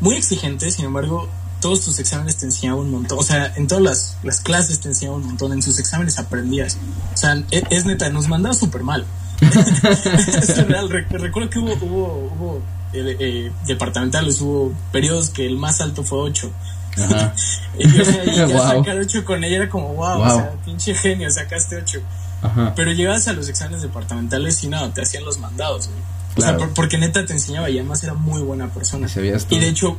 [0.00, 1.28] muy exigente, sin embargo,
[1.60, 3.18] todos tus exámenes te enseñaban un montón.
[3.18, 6.76] O sea, en todas las, las clases te enseñaban un montón, en sus exámenes aprendías.
[7.14, 9.06] O sea, es, es neta, nos mandaba súper mal.
[9.42, 10.88] Es real.
[10.90, 16.02] Re- recuerdo que hubo, hubo, hubo eh, eh, departamentales, hubo periodos que el más alto
[16.04, 16.50] fue 8.
[16.98, 17.34] Ajá.
[17.78, 18.58] Y, o sea, y ya Wow.
[18.84, 20.26] sacar 8 con ella era como, wow, Wow.
[20.26, 22.00] o sea, pinche genio, sacaste 8.
[22.42, 22.72] Ajá.
[22.76, 25.98] Pero llegabas a los exámenes departamentales y no, te hacían los mandados, güey.
[26.00, 26.58] O Claro.
[26.58, 29.06] sea, por- porque neta te enseñaba y además era muy buena persona.
[29.48, 29.96] Y de hecho,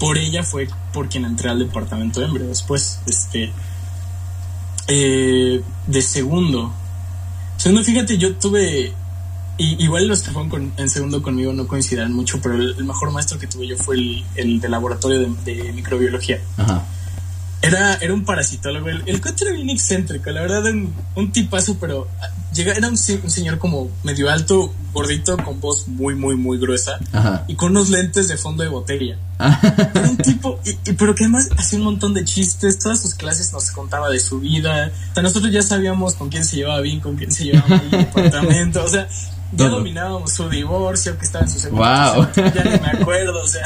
[0.00, 2.48] por ella fue por quien entré al departamento de embreo.
[2.48, 3.52] Después, este.
[4.88, 6.72] eh, de segundo.
[7.64, 8.92] Segundo, fíjate, yo tuve.
[9.56, 12.84] y- igual los que fueron con- en segundo conmigo no coincidirán mucho, pero el, el
[12.84, 16.40] mejor maestro que tuve yo fue el, el de laboratorio de, de microbiología.
[16.58, 16.84] Ajá.
[17.66, 18.88] Era Era, un parasitólogo.
[18.88, 22.08] El, el cuate era bien excéntrico, la verdad, un, un tipazo, pero
[22.52, 26.98] llega, era un, un señor como medio alto, gordito, con voz muy, muy, muy gruesa
[27.12, 27.44] Ajá.
[27.48, 29.16] y con unos lentes de fondo de botella.
[29.38, 29.60] Ah,
[29.94, 33.14] Era un tipo, y, y- pero que además hacía un montón de chistes, todas sus
[33.14, 34.92] clases nos contaba de su vida.
[35.10, 37.82] O sea, nosotros ya sabíamos con quién se llevaba bien, con quién se llevaba mal
[37.84, 38.84] el departamento.
[38.84, 39.08] O sea,
[39.52, 39.78] ya Todo.
[39.78, 42.26] dominábamos su divorcio, que estaba en su segundo Wow.
[42.34, 43.64] ya ni me acuerdo, o sea,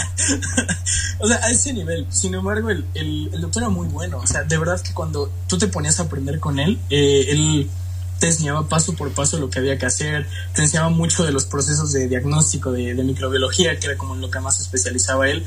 [1.18, 2.06] o sea, a ese nivel.
[2.10, 5.30] Sin embargo, el, el, el doctor era muy bueno, o sea, de verdad que cuando
[5.46, 7.70] tú te ponías a aprender con él, eh, él
[8.18, 11.44] te enseñaba paso por paso lo que había que hacer, te enseñaba mucho de los
[11.44, 15.28] procesos de diagnóstico de, de microbiología, que era como en lo que más se especializaba
[15.28, 15.44] él.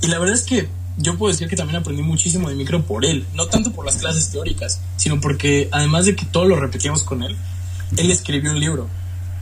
[0.00, 3.04] Y la verdad es que yo puedo decir que también aprendí muchísimo de micro por
[3.04, 7.02] él, no tanto por las clases teóricas, sino porque además de que todo lo repetíamos
[7.04, 7.36] con él,
[7.96, 8.88] él escribió un libro.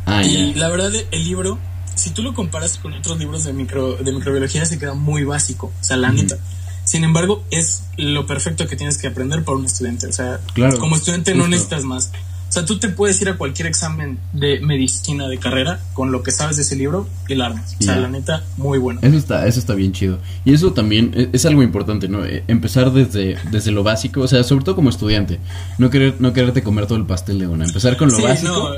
[0.07, 1.59] Ah, Y la verdad, el libro,
[1.95, 5.73] si tú lo comparas con otros libros de, micro, de microbiología, se queda muy básico,
[5.81, 6.37] o sea, la neta.
[6.85, 10.09] Sin embargo, es lo perfecto que tienes que aprender para un estudiante.
[10.09, 12.11] O sea, Claro, como estudiante no necesitas más.
[12.49, 16.23] O sea, tú te puedes ir a cualquier examen de medicina de carrera con lo
[16.23, 17.77] que sabes de ese libro y la armas.
[17.81, 19.01] O sea, la neta, muy bueno.
[19.03, 20.19] Eso está, eso está bien chido.
[20.45, 22.27] Y eso también e- es algo importante, ¿no?
[22.27, 25.39] Eh, Empezar desde, desde lo básico, o sea, sobre todo como estudiante.
[25.79, 27.65] No querer, no quererte comer todo el pastel de una.
[27.65, 28.75] Empezar con lo Sí, básico no,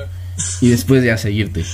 [0.60, 1.64] y después ya seguirte.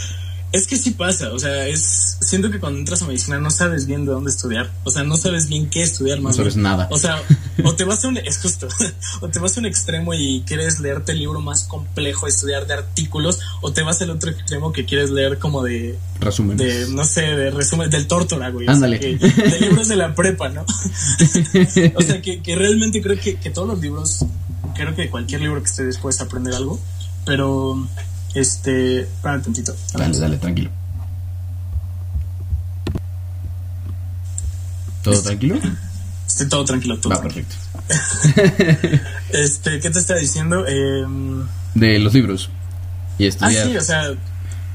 [0.53, 3.87] Es que sí pasa, o sea, es siento que cuando entras a medicina no sabes
[3.87, 6.35] bien de dónde estudiar, o sea, no sabes bien qué estudiar No más.
[6.37, 6.65] sabes bien.
[6.65, 6.89] nada.
[6.91, 7.23] O sea,
[7.63, 8.67] o te vas a un es justo,
[9.21, 12.75] o te vas a un extremo y quieres leerte el libro más complejo, estudiar de
[12.75, 16.57] artículos, o te vas al otro extremo que quieres leer como de Resumen.
[16.57, 18.65] de no sé, de resumen del Tórtora, güey.
[18.67, 18.99] o sea, Ándale.
[18.99, 20.63] que- de libros de la prepa, ¿no?
[21.95, 24.25] o sea, que, que realmente creo que, que todos los libros,
[24.75, 26.81] creo que cualquier libro que estés puedes aprender algo,
[27.25, 27.87] pero
[28.35, 29.75] este, espérame tantito.
[29.95, 30.71] Dale, dale, tranquilo.
[35.03, 35.59] ¿Todo tranquilo?
[36.27, 37.15] Estoy todo tranquilo, todo.
[37.15, 37.47] Va, tranquilo.
[37.87, 38.99] perfecto.
[39.33, 40.65] Este, ¿qué te estaba diciendo?
[40.67, 41.07] Eh,
[41.75, 42.51] De los libros.
[43.19, 43.67] Y ah, estudiar.
[43.67, 44.15] sí, o sea,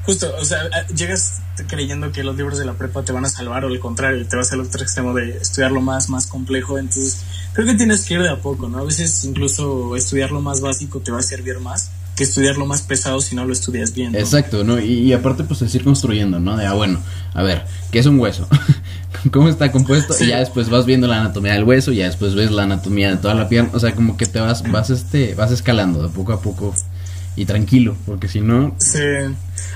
[0.04, 3.28] justo, o sea, ah, llegas creyendo que los libros de la prepa te van a
[3.28, 6.78] salvar o al contrario, te vas al otro extremo de estudiar lo más, más complejo,
[6.78, 8.78] entonces creo que tienes que ir de a poco, ¿no?
[8.78, 12.66] A veces incluso estudiar lo más básico te va a servir más que estudiar lo
[12.66, 14.12] más pesado si no lo estudias bien.
[14.12, 14.18] ¿no?
[14.18, 14.80] Exacto, ¿no?
[14.80, 16.56] Y, y aparte, pues es ir construyendo, ¿no?
[16.56, 16.98] De, ah, bueno,
[17.34, 18.48] a ver, ¿qué es un hueso?
[19.32, 20.14] ¿Cómo está compuesto?
[20.14, 20.24] Sí.
[20.24, 23.10] Y ya después vas viendo la anatomía del hueso, y ya después ves la anatomía
[23.10, 23.70] de toda la pierna.
[23.74, 26.74] O sea, como que te vas, vas, este, vas escalando de poco a poco
[27.36, 28.98] y tranquilo, porque si no, Sí.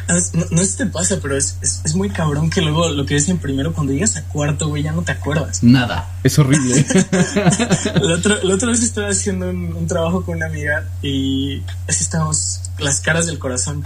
[0.08, 2.88] Ah, No, no sé si te pasa, pero es, es, es muy cabrón que luego
[2.88, 5.62] lo que dicen primero, cuando llegas a cuarto, güey, ya no te acuerdas.
[5.62, 6.10] nada.
[6.24, 6.84] Es horrible.
[8.02, 12.02] la, otra, la otra vez estaba haciendo un, un trabajo con una amiga y así
[12.04, 13.84] estábamos, las caras del corazón.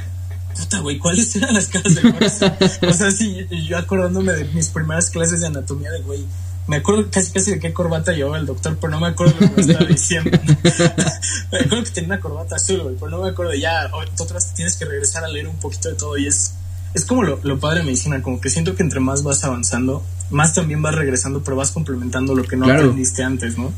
[0.56, 2.54] Puta, güey, ¿cuáles eran las caras del corazón?
[2.88, 6.24] o sea, sí, yo acordándome de mis primeras clases de anatomía de güey.
[6.66, 9.48] Me acuerdo casi casi de qué corbata llevaba el doctor, pero no me acuerdo lo
[9.54, 10.30] que me estaba diciendo.
[11.52, 13.54] me acuerdo que tenía una corbata azul, güey, pero no me acuerdo.
[13.54, 16.54] Ya, o- otra vez tienes que regresar a leer un poquito de todo y es,
[16.94, 20.02] es como lo, lo padre de medicina, como que siento que entre más vas avanzando,
[20.30, 22.80] más también vas regresando, pero vas complementando lo que no Claro.
[22.80, 23.72] aprendiste antes, ¿no?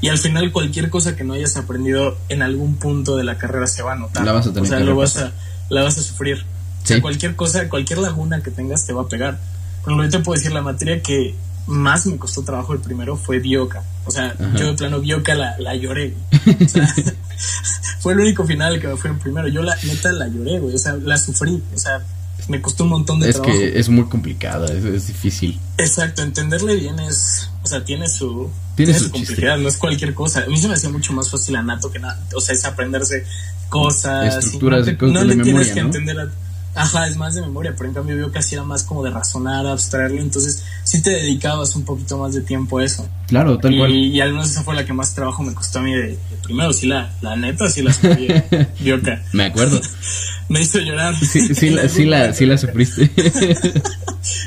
[0.00, 3.66] Y al final cualquier cosa que no hayas aprendido en algún punto de la carrera
[3.66, 4.24] se va a notar.
[4.24, 5.32] La vas a tener o sea, que lo vas a,
[5.68, 6.46] la vas a sufrir.
[6.82, 9.38] O sea, cualquier cosa, cualquier laguna que tengas te va a pegar.
[9.82, 11.34] Por ejemplo, yo te puedo decir, la materia que
[11.66, 13.82] más me costó trabajo el primero fue bioca.
[14.06, 14.56] O sea, Ajá.
[14.56, 16.14] yo de plano bioca la, la lloré.
[16.64, 16.94] O sea,
[18.00, 19.48] fue el único final que me fue en primero.
[19.48, 20.74] Yo la neta la lloré, güey.
[20.74, 21.62] O sea, la sufrí.
[21.74, 22.00] O sea,
[22.48, 23.56] me costó un montón de es trabajo.
[23.58, 25.60] que es muy complicada, es, es difícil.
[25.78, 29.76] Exacto, entenderle bien es, o sea, tiene su, Tiene tiene su su complejidad, no es
[29.76, 30.40] cualquier cosa.
[30.44, 33.24] A mí se me hacía mucho más fácil anato que nada, o sea, es aprenderse
[33.68, 34.36] cosas.
[34.38, 35.86] Estructuras y de cosas no de le memoria, tienes que ¿no?
[35.86, 36.18] entender.
[36.20, 36.30] a-
[36.74, 39.66] ajá, es más de memoria, pero en cambio yo casi era más como de razonar,
[39.66, 43.08] abstraerlo, entonces sí te dedicabas un poquito más de tiempo a eso.
[43.26, 43.92] Claro, tal y, cual.
[43.92, 46.36] y al menos esa fue la que más trabajo me costó a mí de, de
[46.42, 48.28] primero, sí la, la neta, sí la sufrí,
[48.80, 49.22] bioca.
[49.32, 49.80] Me acuerdo.
[50.48, 51.14] Me hizo llorar.
[51.14, 53.10] Sí, sí, la, sí, la, sí la sufriste.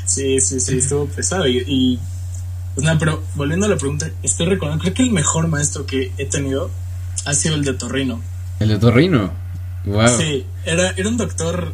[0.06, 1.48] Sí, sí, sí, estuvo pesado.
[1.48, 1.98] Y, y,
[2.74, 6.12] pues nada, pero volviendo a la pregunta, estoy recordando, creo que el mejor maestro que
[6.18, 6.70] he tenido
[7.24, 8.20] ha sido el de Torrino.
[8.60, 9.32] El de Torrino.
[9.86, 10.18] Wow.
[10.18, 11.72] Sí, era, era un doctor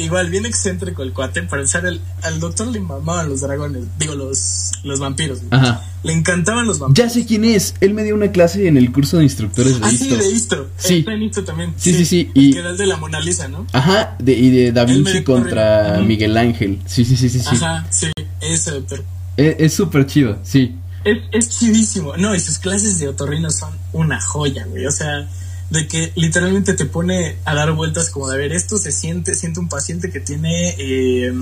[0.00, 4.14] igual bien excéntrico el cuate, para empezar, el, al doctor le mamaban los dragones, digo,
[4.14, 5.40] los, los vampiros.
[5.50, 5.84] Ajá.
[6.02, 7.08] Le encantaban los vampiros.
[7.08, 7.74] Ya sé quién es.
[7.80, 10.68] Él me dio una clase en el curso de instructores de Ah, sí, de Isto.
[10.76, 10.98] Sí.
[11.00, 11.74] Está en Isto también.
[11.76, 13.66] Sí, sí, sí, y- Que era el de la Mona Lisa, ¿no?
[13.72, 16.00] Ajá, de, y de Da Vinci contra.
[16.00, 16.80] Miguel Ángel.
[16.86, 17.46] Sí, sí, sí, sí, sí.
[17.50, 19.04] Ajá, sí, ese doctor.
[19.36, 20.74] Es es súper chido, sí.
[21.04, 22.16] Es, es chidísimo.
[22.16, 24.86] No, y sus clases de otorrino son una joya, güey.
[24.86, 25.28] O sea,
[25.70, 29.34] de que literalmente te pone a dar vueltas como de a ver, esto se siente,
[29.34, 31.32] siente un paciente que tiene, eh,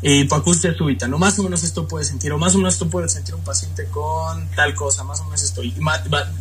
[0.00, 0.28] eh,
[0.76, 1.18] súbita, ¿no?
[1.18, 3.84] Más o menos esto puede sentir, o más o menos esto puede sentir un paciente
[3.86, 5.62] con tal cosa, más o menos esto.
[5.62, 5.74] Y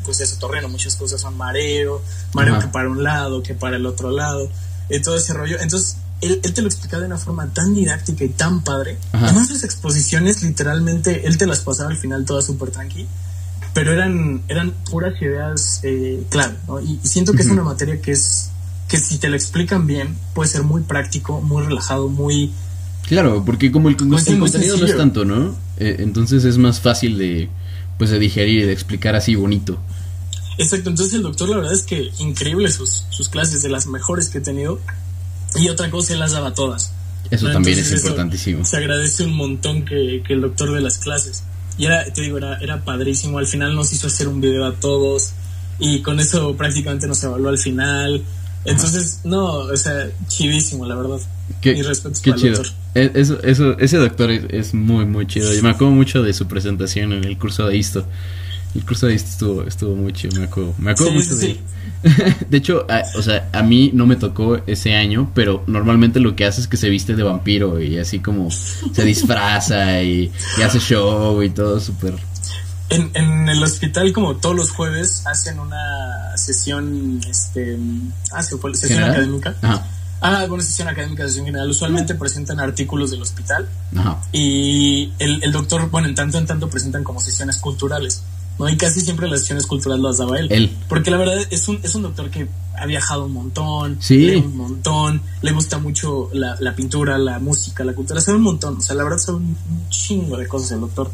[0.06, 2.02] pues eso, torreno, muchas cosas son mareo,
[2.34, 4.50] mareo que para un lado, que para el otro lado,
[4.90, 5.58] eh, todo ese rollo.
[5.60, 8.98] Entonces, él, te lo explicaba de una forma tan didáctica y tan padre.
[9.12, 13.08] Además, sus exposiciones, literalmente, él te las pasaba al final todas súper tranqui,
[13.78, 16.82] pero eran, eran puras ideas eh, clave, ¿no?
[16.82, 18.50] Y, siento que es una materia que es,
[18.88, 22.52] que si te la explican bien, puede ser muy práctico, muy relajado, muy...
[23.08, 25.56] Claro, porque como el, contenido no es tanto, ¿no?
[25.78, 27.50] Eh, entonces es más fácil de,
[28.00, 29.78] pues, de digerir y de explicar así bonito.
[30.58, 34.30] Exacto, entonces el doctor la verdad es que increíble sus, sus clases, de las mejores
[34.30, 34.80] que he tenido.
[35.54, 36.94] Y otra cosa, él las daba todas.
[37.30, 38.66] Eso también es importantísimo.
[38.66, 41.44] Se agradece un montón que, que, el doctor de las clases.
[41.78, 43.38] Y era, te digo, era, era padrísimo.
[43.38, 45.34] Al final nos hizo hacer un video a todos.
[45.80, 48.24] Y con eso prácticamente nos evaluó al final.
[48.66, 51.20] Entonces, no, o sea, chidísimo, la verdad.
[51.62, 52.58] Qué, Mis respetos qué chido.
[52.58, 52.74] Doctor.
[52.96, 55.54] E, eso, eso, ese doctor es, muy, muy chido.
[55.54, 58.06] Yo me acuerdo mucho de su presentación en el curso de Isto.
[58.76, 61.60] El curso de Isto estuvo, estuvo muy chido, me acuerdo, me acuerdo mucho de
[62.50, 66.46] de hecho, o sea, a mí no me tocó ese año, pero normalmente lo que
[66.46, 70.32] hace es que se viste de vampiro y así como se disfraza y,
[70.64, 72.16] hace show y todo súper...
[72.90, 77.78] En, en, el hospital, como todos los jueves, hacen una sesión, este,
[78.32, 79.56] ah, sesión académica.
[80.22, 81.70] Ah, bueno, sesión académica, sesión general.
[81.70, 83.68] Usualmente presentan artículos del hospital.
[83.94, 84.22] Ajá.
[84.32, 88.24] Y el, el doctor, bueno, en tanto en tanto presentan como sesiones culturales.
[88.60, 88.70] ¿No?
[88.70, 90.76] Y casi siempre las sesiones culturales las daba él.
[90.88, 92.48] Porque la verdad es un, es un doctor que
[92.78, 97.84] ha viajado un montón, lee un montón, le gusta mucho la, la, pintura, la música,
[97.84, 99.58] la cultura, sabe un montón, o sea, la verdad sabe un,
[99.90, 101.12] chingo de cosas el doctor.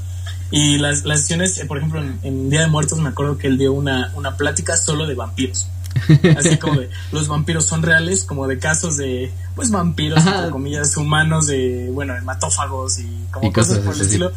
[0.51, 3.57] Y las, las sesiones, eh, por ejemplo, en, Día de Muertos me acuerdo que él
[3.57, 5.67] dio una, una plática solo de vampiros.
[6.37, 10.95] Así como de los vampiros son reales, como de casos de, pues, vampiros, entre comillas,
[10.97, 14.31] humanos, de, bueno, hematófagos y como cosas, por el estilo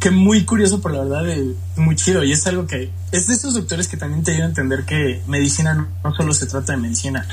[0.00, 2.24] que, muy curioso, por la verdad, eh, muy chido.
[2.24, 5.22] Y es algo que es de esos doctores que también te ayudan a entender que
[5.26, 7.26] medicina no, solo se trata de medicina.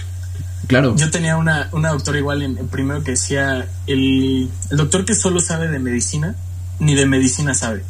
[0.67, 0.95] Claro.
[0.95, 5.39] Yo tenía una, una doctora igual en, primero que decía, el, el, doctor que solo
[5.39, 6.35] sabe de medicina,
[6.79, 7.83] ni de medicina sabe.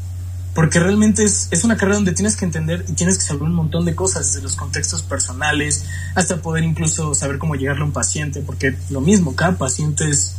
[0.53, 3.53] Porque realmente es, es una carrera donde tienes que entender y tienes que saber un
[3.53, 7.91] montón de cosas, desde los contextos personales hasta poder incluso saber cómo llegarle a un
[7.91, 10.35] paciente, porque lo mismo, cada paciente es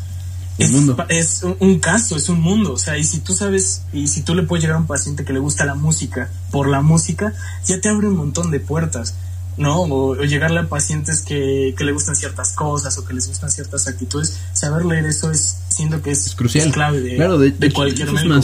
[0.58, 0.70] es,
[1.08, 4.34] es un, caso, es un mundo, o sea, y si tú sabes, y si tú
[4.34, 7.32] le puedes llegar a un paciente que le gusta la música por la música,
[7.66, 9.16] ya te abre un montón de puertas,
[9.56, 9.82] ¿no?
[9.82, 13.88] O, llegarle a pacientes que, que, le gustan ciertas cosas o que les gustan ciertas
[13.88, 16.70] actitudes, saber leer eso es, siendo que es, crucial.
[16.70, 18.40] clave de, de, cualquier médico.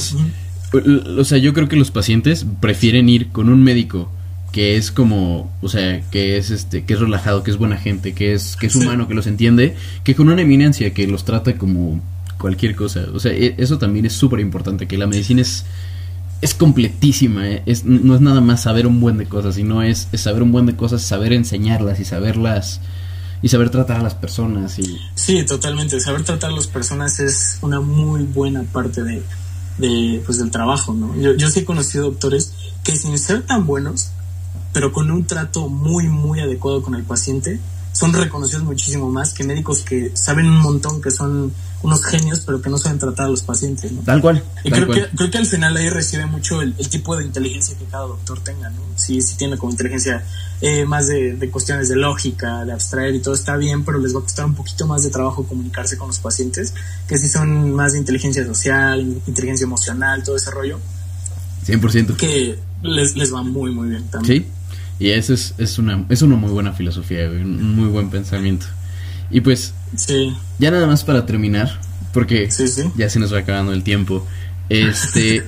[0.73, 4.11] O sea, yo creo que los pacientes prefieren ir con un médico
[4.53, 8.15] que es como, o sea, que es este, que es relajado, que es buena gente,
[8.15, 11.57] que es, que es humano, que los entiende, que con una eminencia que los trata
[11.57, 12.01] como
[12.39, 13.07] cualquier cosa.
[13.15, 15.67] O sea, e, eso también es súper importante, que la medicina es,
[16.41, 17.63] es completísima, ¿eh?
[17.67, 20.51] es, no es nada más saber un buen de cosas, sino es, es saber un
[20.51, 22.81] buen de cosas, saber enseñarlas y saberlas
[23.43, 27.59] y saber tratar a las personas y sí totalmente saber tratar a las personas es
[27.63, 29.23] una muy buena parte de,
[29.81, 32.53] de pues del trabajo no yo, yo sí he conocido doctores
[32.85, 34.11] que sin ser tan buenos
[34.73, 37.61] pero con un trato muy, muy adecuado con el paciente,
[37.93, 42.61] son reconocidos muchísimo más que médicos que saben un montón, que son unos genios, pero
[42.61, 43.91] que no saben tratar a los pacientes.
[43.93, 44.03] ¿no?
[44.03, 44.43] Tal cual.
[44.65, 47.85] Y creo, Que, creo que al final ahí recibe mucho el, tipo de inteligencia que
[47.87, 48.83] cada doctor tenga, ¿no?
[48.97, 50.25] Si, si tiene como inteligencia
[50.61, 54.15] eh, más de, de, cuestiones de lógica, de abstraer y todo está bien, pero les
[54.15, 56.75] va a costar un poquito más de trabajo comunicarse con los pacientes,
[57.09, 60.79] que si son más de inteligencia social, inteligencia emocional, todo ese rollo.
[61.67, 62.17] 100%.
[62.17, 64.43] Que les, les va muy, muy bien también.
[64.43, 64.60] Sí.
[65.01, 68.67] Y eso es, es, una, es una muy buena filosofía, un muy buen pensamiento.
[69.31, 69.73] Y pues,
[70.59, 71.81] ya nada más para terminar,
[72.13, 72.49] porque
[72.97, 74.25] ya se nos va acabando el tiempo.
[74.71, 75.43] Este,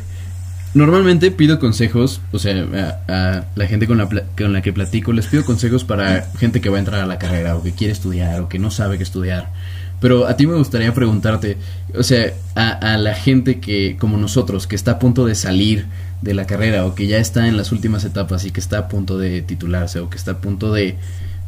[0.74, 5.28] normalmente pido consejos, o sea, a, la gente con la, con la que platico, les
[5.28, 8.40] pido consejos para gente que va a entrar a la carrera o que quiere estudiar
[8.40, 9.52] o que no sabe qué estudiar.
[10.00, 11.56] Pero a ti me gustaría preguntarte,
[11.96, 15.86] o sea, a, a la gente que, como nosotros, que está a punto de salir
[16.22, 18.88] de la carrera o que ya está en las últimas etapas y que está a
[18.88, 20.96] punto de titularse o que está a punto de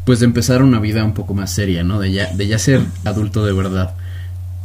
[0.04, 1.98] pues de empezar una vida un poco más seria, ¿no?
[1.98, 3.94] De ya, de ya ser adulto de verdad.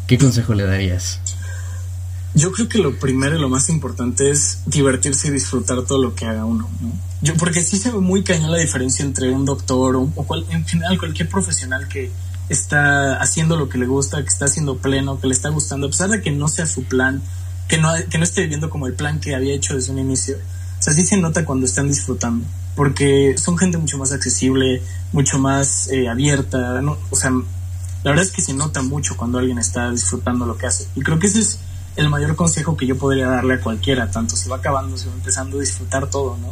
[0.06, 1.22] ¿Qué consejo le darías?
[2.34, 6.14] Yo creo que lo primero y lo más importante es divertirse y disfrutar todo lo
[6.14, 6.92] que haga uno, ¿no?
[7.22, 10.66] Yo, porque sí se ve muy cañón la diferencia entre un doctor o, cual, en
[10.66, 12.12] general cualquier profesional que
[12.50, 15.90] está haciendo lo que le gusta, que está haciendo pleno, que le está gustando, a
[15.90, 17.22] pesar de que no sea su plan,
[17.70, 20.36] que no, que no esté viviendo como el plan que había hecho desde un inicio.
[20.80, 22.46] O sea, sí se nota cuando están disfrutando,
[22.76, 24.82] porque son gente mucho más accesible,
[25.14, 26.98] mucho más eh, abierta, ¿no?
[27.10, 30.68] o sea, la verdad es que se nota mucho cuando alguien está disfrutando lo que
[30.68, 30.88] hace.
[30.96, 31.60] Y creo que ese es
[31.96, 35.14] el mayor consejo que yo podría darle a cualquiera, tanto se va acabando, se va
[35.14, 36.48] empezando a disfrutar todo, ¿no?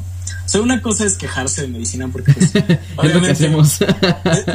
[0.48, 2.52] O sea, una cosa es quejarse de medicina porque pues,
[2.96, 3.80] obviamente hacemos.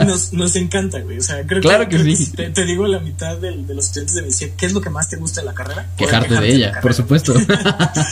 [0.07, 1.19] nos, nos encanta, güey.
[1.19, 2.33] O sea, creo claro que, sí.
[2.33, 5.17] te, digo la mitad de, los estudiantes de medicina, ¿qué es lo que más te
[5.17, 5.87] gusta de la carrera?
[5.99, 7.35] Quejarte, de ella, por supuesto.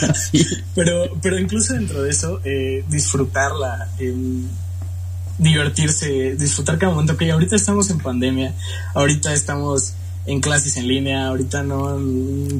[0.74, 3.88] pero, pero incluso dentro de eso, eh, disfrutarla,
[5.38, 7.16] divertirse, disfrutar cada momento.
[7.16, 8.54] Que ahorita estamos en pandemia,
[8.92, 9.94] ahorita estamos
[10.26, 11.98] en clases en línea, ahorita no,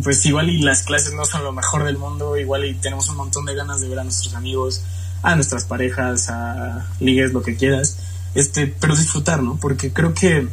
[0.02, 3.16] pues igual y las clases no son lo mejor del mundo, igual y tenemos un
[3.16, 4.82] montón de ganas de ver a nuestros amigos,
[5.22, 7.98] a nuestras parejas, a ligues, lo que quieras,
[8.34, 9.58] este, pero disfrutar, ¿no?
[9.60, 10.48] Porque creo que,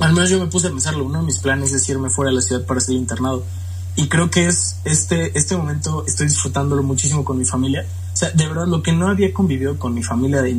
[0.00, 2.36] al menos yo me puse a pensarlo, uno de mis planes es irme fuera de
[2.36, 3.44] la ciudad para ser internado.
[3.94, 7.86] Y creo que es este, este momento, estoy disfrutándolo muchísimo con mi familia.
[8.12, 10.56] O sea, de verdad, lo que no había convivido con mi familia de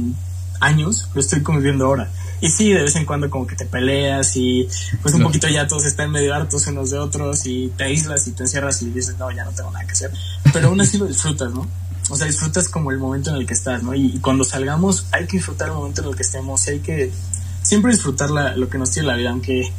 [0.63, 2.09] años, lo estoy conviviendo ahora.
[2.41, 4.67] Y sí, de vez en cuando como que te peleas y
[5.01, 8.31] pues un poquito ya todos están medio hartos unos de otros y te aíslas y
[8.31, 10.11] te encierras y dices, no, ya no tengo nada que hacer.
[10.51, 11.65] Pero aún así lo disfrutas, ¿no?
[12.09, 13.95] O sea, disfrutas como el momento en el que estás, ¿no?
[13.95, 17.11] Y, cuando salgamos hay que disfrutar el momento en el que estemos y hay que
[17.61, 19.71] siempre disfrutar lo que nos tiene la vida, aunque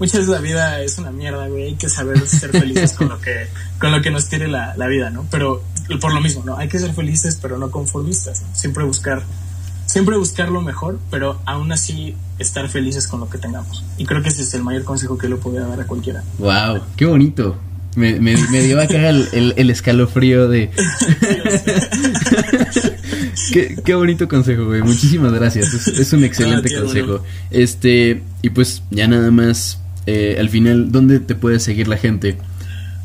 [0.00, 3.20] muchas veces la vida es una mierda, güey, hay que saber ser felices con lo
[3.20, 3.46] que,
[3.78, 5.26] con lo que nos tiene la, la vida, ¿no?
[5.30, 5.62] Pero
[6.00, 6.56] por lo mismo, ¿no?
[6.56, 8.48] Hay que ser felices pero no conformistas, ¿no?
[8.52, 9.22] Siempre buscar
[9.90, 13.84] siempre buscar lo mejor, pero aún así estar felices con lo que tengamos.
[13.98, 16.22] Y creo que ese es el mayor consejo que le podría dar a cualquiera.
[16.38, 16.82] ¡Wow!
[16.96, 17.58] ¡Qué bonito!
[17.96, 20.70] Me, me, dio acá el, el, escalofrío de...
[23.52, 24.80] qué, qué, bonito consejo, güey.
[24.80, 25.88] Muchísimas gracias.
[25.88, 27.24] Es, un excelente consejo.
[27.50, 32.38] Este, y pues ya nada más, eh, al final, ¿dónde te puede seguir la gente?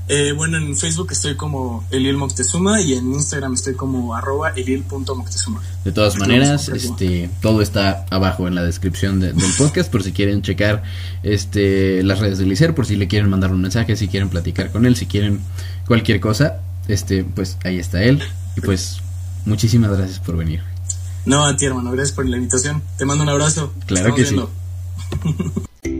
[0.07, 5.61] Eh, bueno, en Facebook estoy como Eliel Moctezuma y en Instagram estoy como arroba eliel.moctezuma.
[5.83, 10.43] De todas maneras, este, todo está abajo en la descripción del podcast por si quieren
[10.43, 10.83] checar
[11.23, 14.71] este, las redes de Licer, por si le quieren mandar un mensaje, si quieren platicar
[14.71, 15.39] con él, si quieren
[15.87, 18.21] cualquier cosa, este, pues ahí está él.
[18.55, 19.01] Y pues
[19.45, 20.61] muchísimas gracias por venir.
[21.25, 22.83] No, a ti hermano, gracias por la invitación.
[22.99, 23.73] Te mando un abrazo.
[23.87, 24.35] Claro que sí.